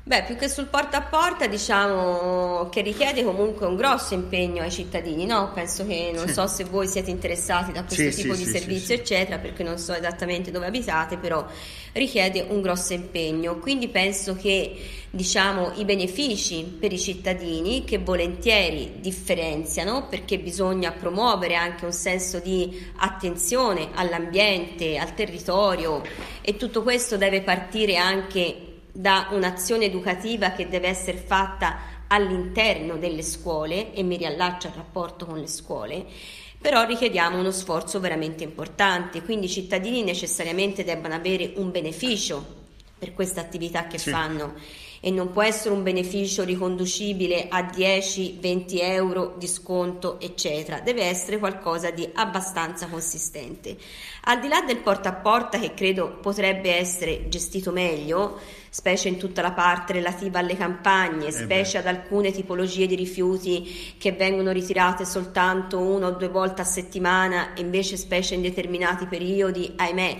Beh, 0.09 0.23
più 0.23 0.37
che 0.37 0.49
sul 0.49 0.69
porta 0.69 0.97
a 0.97 1.03
porta, 1.03 1.47
diciamo 1.47 2.71
che 2.71 2.81
richiede 2.81 3.23
comunque 3.23 3.67
un 3.67 3.77
grosso 3.77 4.15
impegno 4.15 4.63
ai 4.63 4.71
cittadini, 4.71 5.27
no? 5.27 5.51
Penso 5.53 5.87
che 5.87 6.13
non 6.15 6.29
sì. 6.29 6.33
so 6.33 6.47
se 6.47 6.65
voi 6.65 6.89
siete 6.89 7.11
interessati 7.11 7.73
da 7.73 7.85
questo 7.85 8.11
sì, 8.11 8.23
tipo 8.23 8.33
sì, 8.33 8.45
di 8.45 8.51
servizio, 8.51 8.95
eccetera, 8.95 9.37
perché 9.37 9.63
non 9.63 9.77
so 9.77 9.93
esattamente 9.93 10.51
dove 10.51 10.65
abitate, 10.65 11.19
però 11.19 11.47
richiede 11.93 12.41
un 12.49 12.63
grosso 12.63 12.95
impegno. 12.95 13.59
Quindi 13.59 13.89
penso 13.89 14.35
che 14.35 14.77
diciamo 15.11 15.73
i 15.75 15.85
benefici 15.85 16.65
per 16.65 16.91
i 16.91 16.99
cittadini 16.99 17.85
che 17.85 17.99
volentieri 17.99 19.01
differenziano 19.01 20.07
perché 20.09 20.39
bisogna 20.39 20.91
promuovere 20.91 21.55
anche 21.55 21.85
un 21.85 21.93
senso 21.93 22.39
di 22.39 22.93
attenzione 22.97 23.91
all'ambiente, 23.93 24.97
al 24.97 25.13
territorio 25.13 26.01
e 26.41 26.57
tutto 26.57 26.83
questo 26.83 27.19
deve 27.19 27.43
partire 27.43 27.97
anche 27.97 28.68
da 28.99 29.29
un'azione 29.31 29.85
educativa 29.85 30.51
che 30.51 30.69
deve 30.69 30.89
essere 30.89 31.19
fatta 31.19 31.79
all'interno 32.09 32.97
delle 32.97 33.23
scuole 33.23 33.93
e 33.95 34.03
mi 34.03 34.17
riallaccio 34.17 34.67
al 34.67 34.73
rapporto 34.73 35.25
con 35.25 35.39
le 35.39 35.47
scuole, 35.47 36.05
però 36.61 36.85
richiediamo 36.85 37.39
uno 37.39 37.53
sforzo 37.53 38.01
veramente 38.01 38.43
importante, 38.43 39.23
quindi 39.23 39.47
i 39.47 39.51
cittadini 39.51 40.03
necessariamente 40.03 40.83
debbano 40.83 41.15
avere 41.15 41.53
un 41.59 41.71
beneficio 41.71 42.45
per 42.99 43.15
questa 43.15 43.41
attività 43.41 43.87
che 43.87 43.99
sì. 43.99 44.11
fanno 44.11 44.55
e 45.01 45.11
non 45.11 45.33
può 45.33 45.43
essere 45.43 45.75
un 45.75 45.83
beneficio 45.83 46.45
riconducibile 46.45 47.49
a 47.49 47.63
10-20 47.63 48.79
euro 48.81 49.35
di 49.39 49.47
sconto, 49.47 50.19
eccetera. 50.21 50.81
Deve 50.81 51.05
essere 51.05 51.39
qualcosa 51.39 51.91
di 51.91 52.09
abbastanza 52.15 52.89
consistente. 52.89 53.77
Al 54.25 54.41
di 54.41 54.49
là 54.49 54.63
del 54.63 54.79
porta 54.79 55.11
a 55.11 55.15
porta, 55.15 55.59
che 55.59 55.75
credo 55.75 56.19
potrebbe 56.21 56.75
essere 56.75 57.29
gestito 57.29 57.71
meglio, 57.71 58.39
specie 58.71 59.09
in 59.09 59.17
tutta 59.17 59.41
la 59.41 59.53
parte 59.53 59.95
relativa 59.95 60.41
alle 60.41 60.57
campagne, 60.57 61.29
eh 61.29 61.33
specie 61.33 61.79
ad 61.79 61.87
alcune 61.87 62.33
tipologie 62.33 62.87
di 62.87 62.95
rifiuti 62.95 63.95
che 63.99 64.13
vengono 64.13 64.51
ritirate 64.53 65.05
soltanto 65.05 65.79
una 65.79 66.09
o 66.09 66.11
due 66.13 66.29
volte 66.29 66.63
a 66.63 66.65
settimana, 66.65 67.53
invece 67.57 67.97
specie 67.97 68.35
in 68.35 68.43
determinati 68.43 69.07
periodi, 69.07 69.73
ahimè 69.77 70.19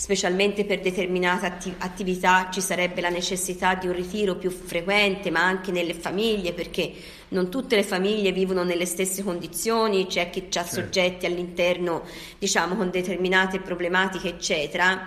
specialmente 0.00 0.64
per 0.64 0.80
determinate 0.80 1.44
atti- 1.44 1.74
attività 1.76 2.48
ci 2.50 2.62
sarebbe 2.62 3.02
la 3.02 3.10
necessità 3.10 3.74
di 3.74 3.86
un 3.86 3.92
ritiro 3.92 4.34
più 4.34 4.50
frequente, 4.50 5.30
ma 5.30 5.44
anche 5.44 5.72
nelle 5.72 5.92
famiglie, 5.92 6.54
perché 6.54 6.90
non 7.28 7.50
tutte 7.50 7.76
le 7.76 7.82
famiglie 7.82 8.32
vivono 8.32 8.64
nelle 8.64 8.86
stesse 8.86 9.22
condizioni, 9.22 10.06
c'è 10.06 10.30
chi 10.30 10.38
ha 10.40 10.50
certo. 10.50 10.76
soggetti 10.76 11.26
all'interno, 11.26 12.04
diciamo, 12.38 12.76
con 12.76 12.88
determinate 12.88 13.60
problematiche, 13.60 14.28
eccetera. 14.28 15.06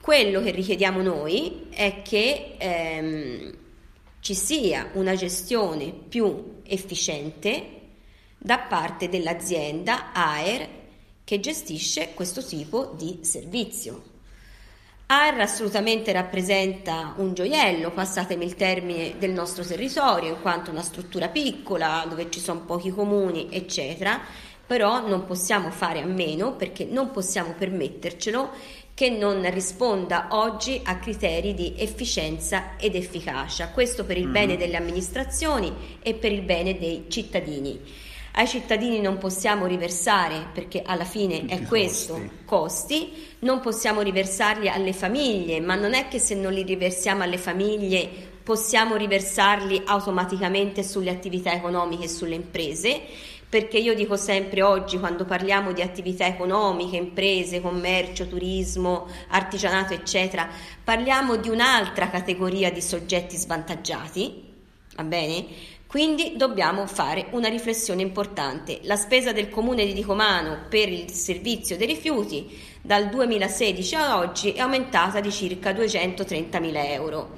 Quello 0.00 0.40
che 0.40 0.50
richiediamo 0.50 1.02
noi 1.02 1.66
è 1.68 2.00
che 2.00 2.54
ehm, 2.56 3.52
ci 4.20 4.34
sia 4.34 4.88
una 4.94 5.14
gestione 5.14 5.92
più 6.08 6.60
efficiente 6.64 7.80
da 8.38 8.60
parte 8.60 9.10
dell'azienda 9.10 10.10
AER 10.14 10.68
che 11.22 11.38
gestisce 11.38 12.12
questo 12.14 12.42
tipo 12.42 12.94
di 12.96 13.18
servizio. 13.20 14.11
AR 15.12 15.40
assolutamente 15.40 16.10
rappresenta 16.10 17.12
un 17.18 17.34
gioiello, 17.34 17.90
passatemi 17.90 18.46
il 18.46 18.54
termine, 18.54 19.16
del 19.18 19.32
nostro 19.32 19.62
territorio, 19.62 20.30
in 20.30 20.40
quanto 20.40 20.70
una 20.70 20.80
struttura 20.80 21.28
piccola, 21.28 22.06
dove 22.08 22.30
ci 22.30 22.40
sono 22.40 22.60
pochi 22.60 22.88
comuni, 22.88 23.48
eccetera, 23.50 24.18
però 24.66 25.06
non 25.06 25.26
possiamo 25.26 25.70
fare 25.70 26.00
a 26.00 26.06
meno, 26.06 26.54
perché 26.54 26.86
non 26.86 27.10
possiamo 27.10 27.52
permettercelo, 27.52 28.52
che 28.94 29.10
non 29.10 29.46
risponda 29.50 30.28
oggi 30.30 30.80
a 30.82 30.96
criteri 30.96 31.52
di 31.52 31.74
efficienza 31.76 32.76
ed 32.78 32.94
efficacia. 32.94 33.68
Questo 33.68 34.06
per 34.06 34.16
il 34.16 34.22
mm-hmm. 34.22 34.32
bene 34.32 34.56
delle 34.56 34.78
amministrazioni 34.78 35.98
e 36.02 36.14
per 36.14 36.32
il 36.32 36.40
bene 36.40 36.78
dei 36.78 37.04
cittadini. 37.08 37.78
Ai 38.34 38.48
cittadini 38.48 38.98
non 39.00 39.18
possiamo 39.18 39.66
riversare, 39.66 40.46
perché 40.54 40.82
alla 40.82 41.04
fine 41.04 41.40
Tutti 41.40 41.52
è 41.52 41.62
questo, 41.64 42.14
costi. 42.14 42.44
costi, 42.46 43.12
non 43.40 43.60
possiamo 43.60 44.00
riversarli 44.00 44.70
alle 44.70 44.94
famiglie, 44.94 45.60
ma 45.60 45.74
non 45.74 45.92
è 45.92 46.08
che 46.08 46.18
se 46.18 46.34
non 46.34 46.52
li 46.54 46.62
riversiamo 46.62 47.22
alle 47.22 47.36
famiglie 47.36 48.08
possiamo 48.42 48.96
riversarli 48.96 49.82
automaticamente 49.84 50.82
sulle 50.82 51.10
attività 51.10 51.52
economiche 51.52 52.04
e 52.04 52.08
sulle 52.08 52.34
imprese, 52.34 53.00
perché 53.48 53.76
io 53.76 53.94
dico 53.94 54.16
sempre 54.16 54.62
oggi 54.62 54.98
quando 54.98 55.26
parliamo 55.26 55.72
di 55.72 55.82
attività 55.82 56.24
economiche, 56.24 56.96
imprese, 56.96 57.60
commercio, 57.60 58.26
turismo, 58.26 59.08
artigianato, 59.28 59.92
eccetera, 59.92 60.48
parliamo 60.82 61.36
di 61.36 61.50
un'altra 61.50 62.08
categoria 62.08 62.72
di 62.72 62.80
soggetti 62.80 63.36
svantaggiati, 63.36 64.42
va 64.96 65.04
bene? 65.04 65.44
Quindi 65.92 66.36
dobbiamo 66.36 66.86
fare 66.86 67.26
una 67.32 67.48
riflessione 67.48 68.00
importante. 68.00 68.78
La 68.84 68.96
spesa 68.96 69.32
del 69.32 69.50
comune 69.50 69.84
di 69.84 69.92
Dicomano 69.92 70.60
per 70.70 70.88
il 70.88 71.10
servizio 71.10 71.76
dei 71.76 71.86
rifiuti 71.86 72.58
dal 72.80 73.10
2016 73.10 73.94
a 73.96 74.16
oggi 74.16 74.52
è 74.52 74.60
aumentata 74.60 75.20
di 75.20 75.30
circa 75.30 75.72
230.000 75.72 76.70
euro. 76.92 77.30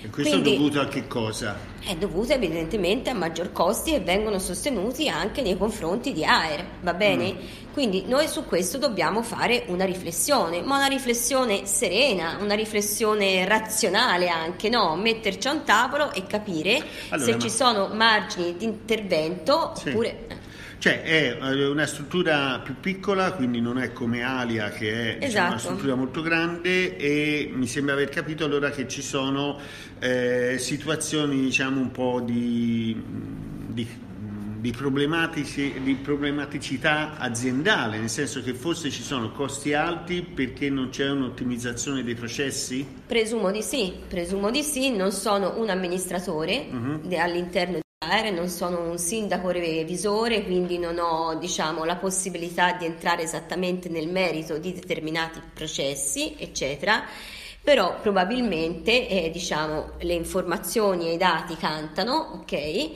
E 0.00 0.10
questo 0.10 0.32
Quindi, 0.32 0.54
è 0.54 0.56
dovuto 0.56 0.80
a 0.80 0.86
che 0.86 1.08
cosa? 1.08 1.56
È 1.84 1.94
dovuto 1.96 2.32
evidentemente 2.32 3.10
a 3.10 3.14
maggior 3.14 3.50
costi 3.50 3.90
che 3.92 4.00
vengono 4.00 4.38
sostenuti 4.38 5.08
anche 5.08 5.42
nei 5.42 5.56
confronti 5.56 6.12
di 6.12 6.24
AER, 6.24 6.64
va 6.82 6.94
bene? 6.94 7.32
Mm. 7.32 7.36
Quindi 7.72 8.04
noi 8.06 8.28
su 8.28 8.44
questo 8.44 8.78
dobbiamo 8.78 9.22
fare 9.22 9.64
una 9.66 9.84
riflessione, 9.84 10.62
ma 10.62 10.76
una 10.76 10.86
riflessione 10.86 11.66
serena, 11.66 12.38
una 12.40 12.54
riflessione 12.54 13.44
razionale 13.44 14.28
anche, 14.28 14.68
no? 14.68 14.94
Metterci 14.96 15.48
a 15.48 15.52
un 15.52 15.64
tavolo 15.64 16.12
e 16.12 16.26
capire 16.26 16.82
allora, 17.08 17.24
se 17.24 17.32
ma... 17.32 17.38
ci 17.38 17.50
sono 17.50 17.88
margini 17.92 18.56
di 18.56 18.64
intervento 18.64 19.72
sì. 19.76 19.88
oppure... 19.88 20.26
Cioè 20.78 21.02
è 21.02 21.38
eh, 21.40 21.66
una 21.66 21.86
struttura 21.86 22.60
più 22.60 22.76
piccola, 22.78 23.32
quindi 23.32 23.60
non 23.60 23.78
è 23.78 23.92
come 23.92 24.22
Alia 24.22 24.70
che 24.70 25.18
è 25.18 25.24
esatto. 25.24 25.26
diciamo, 25.26 25.48
una 25.48 25.58
struttura 25.58 25.94
molto 25.96 26.22
grande 26.22 26.96
e 26.96 27.50
mi 27.52 27.66
sembra 27.66 27.94
aver 27.94 28.08
capito 28.08 28.44
allora 28.44 28.70
che 28.70 28.86
ci 28.86 29.02
sono 29.02 29.58
eh, 29.98 30.56
situazioni 30.58 31.40
diciamo 31.40 31.80
un 31.80 31.90
po' 31.90 32.20
di, 32.20 32.96
di 33.66 34.06
di, 34.60 34.72
di, 35.82 35.94
problematicità 35.94 37.16
aziendale, 37.16 37.98
nel 37.98 38.08
senso 38.08 38.42
che 38.42 38.54
forse 38.54 38.90
ci 38.90 39.02
sono 39.02 39.30
costi 39.30 39.72
alti 39.72 40.22
perché 40.22 40.68
non 40.68 40.88
c'è 40.88 41.08
un'ottimizzazione 41.08 42.02
dei 42.02 42.14
processi? 42.14 42.86
Presumo 43.06 43.52
di 43.52 43.62
sì, 43.62 43.92
presumo 44.08 44.50
di 44.50 44.62
sì, 44.62 44.90
non 44.90 45.12
sono 45.12 45.60
un 45.60 45.70
amministratore 45.70 46.66
uh-huh. 46.70 47.00
all'interno 47.16 47.78
non 48.30 48.48
sono 48.48 48.88
un 48.88 48.96
sindaco 48.96 49.50
revisore, 49.50 50.44
quindi 50.44 50.78
non 50.78 50.98
ho 50.98 51.34
diciamo, 51.34 51.84
la 51.84 51.96
possibilità 51.96 52.72
di 52.72 52.84
entrare 52.84 53.22
esattamente 53.22 53.88
nel 53.88 54.08
merito 54.08 54.56
di 54.58 54.72
determinati 54.72 55.40
processi, 55.52 56.36
eccetera. 56.38 57.04
Però 57.60 58.00
probabilmente 58.00 59.08
eh, 59.08 59.30
diciamo, 59.30 59.94
le 59.98 60.14
informazioni 60.14 61.08
e 61.08 61.14
i 61.14 61.16
dati 61.16 61.56
cantano, 61.56 62.40
ok? 62.40 62.90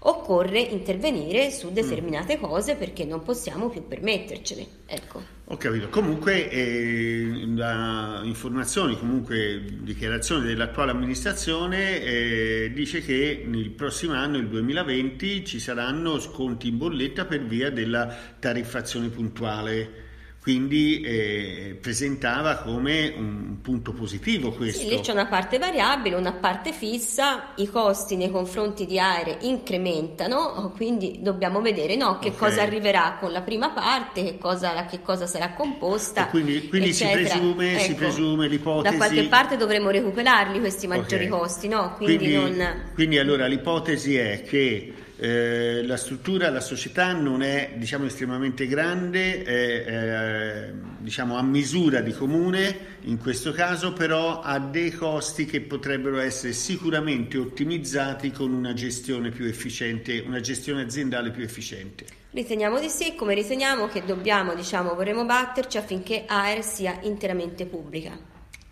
Occorre 0.00 0.60
intervenire 0.60 1.50
su 1.50 1.72
determinate 1.72 2.36
mm. 2.36 2.40
cose 2.40 2.74
perché 2.76 3.04
non 3.04 3.22
possiamo 3.22 3.70
più 3.70 3.86
permettercele. 3.88 4.66
Ecco. 4.86 5.33
Ho 5.48 5.58
capito. 5.58 5.90
Comunque, 5.90 6.48
eh, 6.48 7.44
da 7.48 8.20
informazioni, 8.24 8.98
comunque 8.98 9.62
dichiarazioni 9.82 10.46
dell'attuale 10.46 10.92
amministrazione, 10.92 12.02
eh, 12.02 12.72
dice 12.74 13.02
che 13.02 13.44
nel 13.46 13.68
prossimo 13.70 14.14
anno, 14.14 14.38
il 14.38 14.48
2020, 14.48 15.44
ci 15.44 15.58
saranno 15.58 16.18
sconti 16.18 16.68
in 16.68 16.78
bolletta 16.78 17.26
per 17.26 17.44
via 17.44 17.70
della 17.70 18.16
tariffazione 18.38 19.08
puntuale 19.08 20.03
quindi 20.44 21.00
eh, 21.00 21.78
presentava 21.80 22.56
come 22.56 23.14
un 23.16 23.62
punto 23.62 23.94
positivo 23.94 24.52
questo. 24.52 24.82
Sì, 24.82 24.88
lì 24.90 25.00
c'è 25.00 25.12
una 25.12 25.24
parte 25.24 25.56
variabile, 25.56 26.16
una 26.16 26.34
parte 26.34 26.72
fissa, 26.72 27.54
i 27.56 27.66
costi 27.66 28.16
nei 28.16 28.30
confronti 28.30 28.84
di 28.84 28.98
aeree 28.98 29.38
incrementano, 29.40 30.70
quindi 30.76 31.20
dobbiamo 31.22 31.62
vedere 31.62 31.96
no, 31.96 32.18
che 32.18 32.28
okay. 32.28 32.50
cosa 32.50 32.60
arriverà 32.60 33.16
con 33.18 33.32
la 33.32 33.40
prima 33.40 33.70
parte, 33.70 34.22
che 34.22 34.36
cosa, 34.36 34.84
che 34.84 35.00
cosa 35.00 35.26
sarà 35.26 35.54
composta. 35.54 36.26
E 36.26 36.30
quindi, 36.30 36.68
quindi 36.68 36.92
si, 36.92 37.06
presume, 37.10 37.72
ecco, 37.72 37.82
si, 37.82 37.94
presume, 37.94 38.46
l'ipotesi... 38.46 38.98
Da 38.98 39.02
qualche 39.02 39.28
parte 39.28 39.56
dovremo 39.56 39.88
recuperarli 39.88 40.60
questi 40.60 40.86
maggiori 40.86 41.24
okay. 41.24 41.38
costi, 41.38 41.68
no? 41.68 41.94
Quindi, 41.96 42.18
quindi, 42.18 42.56
non... 42.58 42.90
quindi 42.92 43.16
allora 43.16 43.46
l'ipotesi 43.46 44.16
è 44.16 44.42
che 44.42 44.92
eh, 45.24 45.82
la 45.86 45.96
struttura, 45.96 46.50
la 46.50 46.60
società 46.60 47.14
non 47.14 47.42
è 47.42 47.72
diciamo, 47.76 48.04
estremamente 48.04 48.66
grande, 48.66 49.42
è, 49.42 49.84
è 49.84 50.72
diciamo, 50.98 51.38
a 51.38 51.42
misura 51.42 52.00
di 52.00 52.12
comune 52.12 52.98
in 53.04 53.16
questo 53.16 53.52
caso, 53.52 53.94
però 53.94 54.40
ha 54.40 54.58
dei 54.58 54.90
costi 54.90 55.46
che 55.46 55.62
potrebbero 55.62 56.20
essere 56.20 56.52
sicuramente 56.52 57.38
ottimizzati 57.38 58.32
con 58.32 58.52
una 58.52 58.74
gestione 58.74 59.30
più 59.30 59.46
efficiente, 59.46 60.22
una 60.26 60.40
gestione 60.40 60.82
aziendale 60.82 61.30
più 61.30 61.42
efficiente. 61.42 62.04
Riteniamo 62.30 62.78
di 62.78 62.90
sì, 62.90 63.14
come 63.14 63.32
riteniamo 63.32 63.88
che 63.88 64.04
dobbiamo, 64.04 64.54
diciamo, 64.54 64.94
vorremmo 64.94 65.24
batterci 65.24 65.78
affinché 65.78 66.24
AER 66.26 66.62
sia 66.62 66.98
interamente 67.00 67.64
pubblica. 67.64 68.14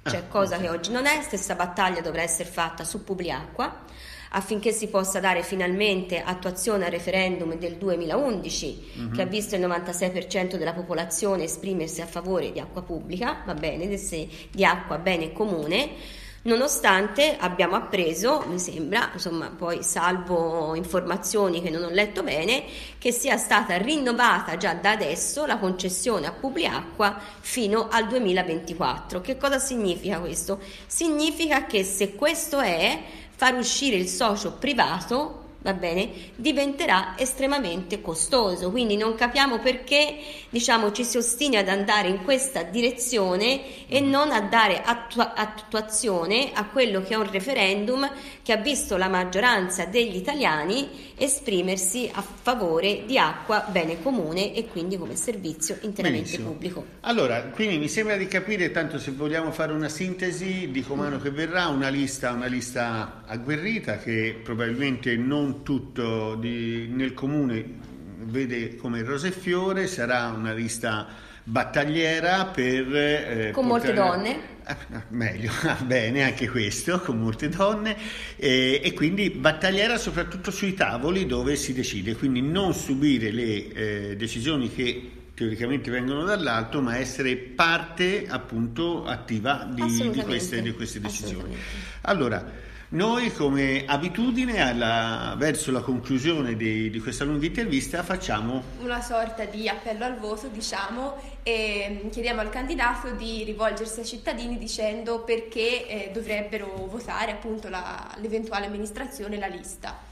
Cioè, 0.05 0.19
ah, 0.19 0.25
cosa 0.25 0.57
okay. 0.57 0.67
che 0.67 0.75
oggi 0.75 0.93
non 0.93 1.07
è, 1.07 1.23
stessa 1.23 1.55
battaglia 1.55 2.03
dovrà 2.03 2.21
essere 2.21 2.51
fatta 2.51 2.85
su 2.85 3.05
Publiacqua 3.05 3.85
affinché 4.33 4.73
si 4.73 4.88
possa 4.88 5.21
dare 5.21 5.42
finalmente 5.42 6.23
attuazione 6.23 6.85
al 6.85 6.90
referendum 6.90 7.55
del 7.55 7.77
2011 7.77 8.92
uh-huh. 8.95 9.11
che 9.11 9.23
ha 9.23 9.27
visto 9.27 9.55
il 9.55 9.62
96% 9.62 10.57
della 10.57 10.73
popolazione 10.73 11.45
esprimersi 11.45 12.01
a 12.01 12.07
favore 12.07 12.53
di 12.53 12.61
acqua 12.61 12.83
pubblica, 12.83 13.42
va 13.45 13.55
bene, 13.55 13.88
di 13.88 14.64
acqua 14.64 14.99
bene 14.99 15.33
comune 15.33 16.21
nonostante 16.42 17.37
abbiamo 17.38 17.77
appreso, 17.77 18.45
mi 18.49 18.59
sembra, 18.59 19.11
insomma, 19.12 19.53
poi 19.57 19.83
salvo 19.83 20.75
informazioni 20.75 21.62
che 21.62 21.71
non 21.71 21.85
ho 21.85 21.90
letto 21.90 22.23
bene, 22.23 22.64
che 22.99 23.12
sia 23.12 23.37
stata 23.37 23.77
rinnovata 23.77 24.57
già 24.57 24.75
da 24.75 24.90
adesso 24.90 25.47
la 25.47 25.59
concessione 25.59 26.27
a 26.27 26.33
Publiacqua 26.33 27.18
fino 27.40 27.88
al 27.90 28.09
2024. 28.09 29.21
Che 29.21 29.37
cosa 29.37 29.59
significa 29.59 30.18
questo? 30.18 30.61
Significa 30.87 31.66
che 31.66 31.85
se 31.85 32.14
questo 32.14 32.61
è 32.61 33.01
far 33.42 33.57
uscire 33.57 33.96
il 33.96 34.07
socio 34.07 34.52
privato 34.52 35.41
va 35.62 35.72
bene, 35.72 36.11
diventerà 36.37 37.14
estremamente 37.16 38.01
costoso. 38.01 38.70
Quindi 38.70 38.96
non 38.96 39.14
capiamo 39.14 39.59
perché 39.59 40.18
diciamo, 40.51 40.92
ci 40.92 41.05
si 41.05 41.16
ostina 41.16 41.61
ad 41.61 41.68
andare 41.68 42.09
in 42.09 42.22
questa 42.25 42.62
direzione 42.62 43.87
e 43.88 44.01
non 44.01 44.33
a 44.33 44.40
dare 44.40 44.83
attua- 44.83 45.35
attuazione 45.35 46.51
a 46.53 46.64
quello 46.66 47.03
che 47.03 47.14
è 47.14 47.16
un 47.16 47.31
referendum 47.31 48.11
che 48.42 48.53
ha 48.53 48.57
visto 48.57 48.96
la 48.96 49.09
maggioranza 49.09 49.85
degli 49.85 50.16
italiani 50.16 51.12
esprimersi 51.16 52.11
a 52.12 52.22
favore 52.22 53.05
di 53.07 53.16
acqua 53.16 53.64
bene 53.70 54.03
comune 54.03 54.55
e 54.55 54.66
quindi 54.66 54.98
come 54.98 55.14
servizio 55.14 55.79
interamente 55.83 56.31
Benissimo. 56.31 56.51
pubblico. 56.51 56.85
Allora, 57.01 57.42
quindi 57.44 57.79
mi 57.79 57.88
sembra 57.88 58.16
di 58.16 58.27
capire, 58.27 58.72
tanto 58.72 58.98
se 58.98 59.12
vogliamo 59.12 59.53
fare 59.53 59.72
una 59.72 59.88
sintesi, 59.88 60.70
di 60.72 60.83
comando 60.83 61.20
che 61.20 61.31
verrà, 61.31 61.68
una 61.68 61.88
lista, 61.88 62.33
una 62.33 62.46
lista 62.46 63.22
agguerrita 63.27 63.98
che 63.98 64.40
probabilmente 64.42 65.16
non 65.16 65.52
tutto 65.61 66.35
di, 66.37 66.88
nel 66.88 67.12
comune 67.12 67.91
vede 68.25 68.77
come 68.77 69.03
rose 69.03 69.29
e 69.29 69.33
fiore, 69.33 69.87
sarà 69.87 70.29
una 70.29 70.53
lista 70.53 71.07
battagliera 71.45 72.47
per... 72.47 72.95
Eh, 72.95 73.51
con 73.53 73.67
molte 73.67 73.93
donne? 73.93 74.51
Ah, 74.65 74.77
meglio, 75.09 75.51
bene 75.85 76.23
anche 76.23 76.49
questo, 76.49 77.01
con 77.01 77.19
molte 77.19 77.49
donne 77.49 77.97
eh, 78.37 78.81
e 78.83 78.93
quindi 78.93 79.31
battagliera 79.31 79.99
soprattutto 79.99 80.51
sui 80.51 80.75
tavoli 80.75 81.27
dove 81.27 81.57
si 81.57 81.73
decide, 81.73 82.15
quindi 82.15 82.41
non 82.41 82.73
subire 82.73 83.31
le 83.33 83.73
eh, 83.73 84.17
decisioni 84.17 84.73
che 84.73 85.11
teoricamente 85.35 85.91
vengono 85.91 86.25
dall'alto, 86.25 86.81
ma 86.81 86.97
essere 86.97 87.37
parte 87.37 88.27
appunto 88.29 89.05
attiva 89.05 89.69
di, 89.69 90.11
di, 90.11 90.23
queste, 90.23 90.62
di 90.62 90.73
queste 90.73 91.01
decisioni. 91.01 91.57
Allora, 92.03 92.71
noi 92.92 93.33
come 93.33 93.85
abitudine 93.87 94.61
alla, 94.61 95.35
verso 95.38 95.70
la 95.70 95.81
conclusione 95.81 96.57
di, 96.57 96.90
di, 96.90 97.00
questa 97.00 97.24
lunga 97.24 97.46
intervista 97.46 98.02
facciamo 98.02 98.62
una 98.81 99.00
sorta 99.00 99.46
di 99.46 99.66
appello 99.66 100.05
al 100.05 100.18
voto, 100.18 100.48
diciamo, 100.48 101.14
e 101.42 102.09
chiediamo 102.11 102.42
al 102.42 102.50
candidato 102.50 103.12
di 103.12 103.44
rivolgersi 103.44 104.00
ai 104.00 104.07
cittadini 104.07 104.59
dicendo 104.59 105.20
perché 105.20 105.87
eh, 105.87 106.11
dovrebbero 106.12 106.87
votare 106.90 107.33
appunto 107.33 107.70
la, 107.70 108.14
l'eventuale 108.20 108.66
amministrazione, 108.66 109.38
la 109.38 109.46
lista. 109.46 110.11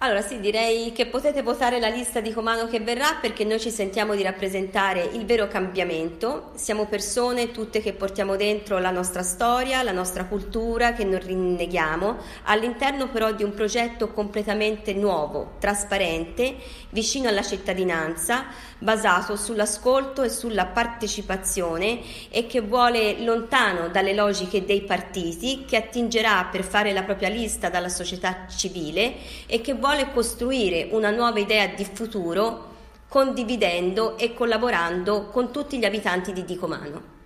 Allora 0.00 0.22
sì, 0.22 0.38
direi 0.38 0.92
che 0.92 1.06
potete 1.06 1.42
votare 1.42 1.80
la 1.80 1.88
lista 1.88 2.20
di 2.20 2.32
Comano 2.32 2.68
che 2.68 2.78
verrà 2.78 3.16
perché 3.20 3.42
noi 3.42 3.58
ci 3.58 3.72
sentiamo 3.72 4.14
di 4.14 4.22
rappresentare 4.22 5.02
il 5.02 5.24
vero 5.24 5.48
cambiamento. 5.48 6.52
Siamo 6.54 6.86
persone 6.86 7.50
tutte 7.50 7.80
che 7.80 7.94
portiamo 7.94 8.36
dentro 8.36 8.78
la 8.78 8.92
nostra 8.92 9.24
storia, 9.24 9.82
la 9.82 9.90
nostra 9.90 10.26
cultura, 10.26 10.92
che 10.92 11.02
non 11.02 11.18
rinneghiamo, 11.18 12.16
all'interno 12.44 13.08
però 13.08 13.32
di 13.32 13.42
un 13.42 13.52
progetto 13.54 14.12
completamente 14.12 14.94
nuovo, 14.94 15.56
trasparente, 15.58 16.54
vicino 16.90 17.28
alla 17.28 17.42
cittadinanza, 17.42 18.46
basato 18.78 19.34
sull'ascolto 19.34 20.22
e 20.22 20.28
sulla 20.28 20.66
partecipazione 20.66 21.98
e 22.30 22.46
che 22.46 22.60
vuole 22.60 23.20
lontano 23.24 23.88
dalle 23.88 24.14
logiche 24.14 24.64
dei 24.64 24.82
partiti, 24.82 25.64
che 25.66 25.76
attingerà 25.76 26.46
per 26.48 26.62
fare 26.62 26.92
la 26.92 27.02
propria 27.02 27.28
lista 27.30 27.68
dalla 27.68 27.88
società 27.88 28.46
civile 28.46 29.14
e 29.46 29.60
che 29.60 29.74
vuole 29.88 30.12
costruire 30.12 30.88
una 30.90 31.10
nuova 31.10 31.38
idea 31.38 31.66
di 31.68 31.82
futuro 31.82 32.74
condividendo 33.08 34.18
e 34.18 34.34
collaborando 34.34 35.28
con 35.28 35.50
tutti 35.50 35.78
gli 35.78 35.86
abitanti 35.86 36.34
di 36.34 36.44
Dicomano. 36.44 37.17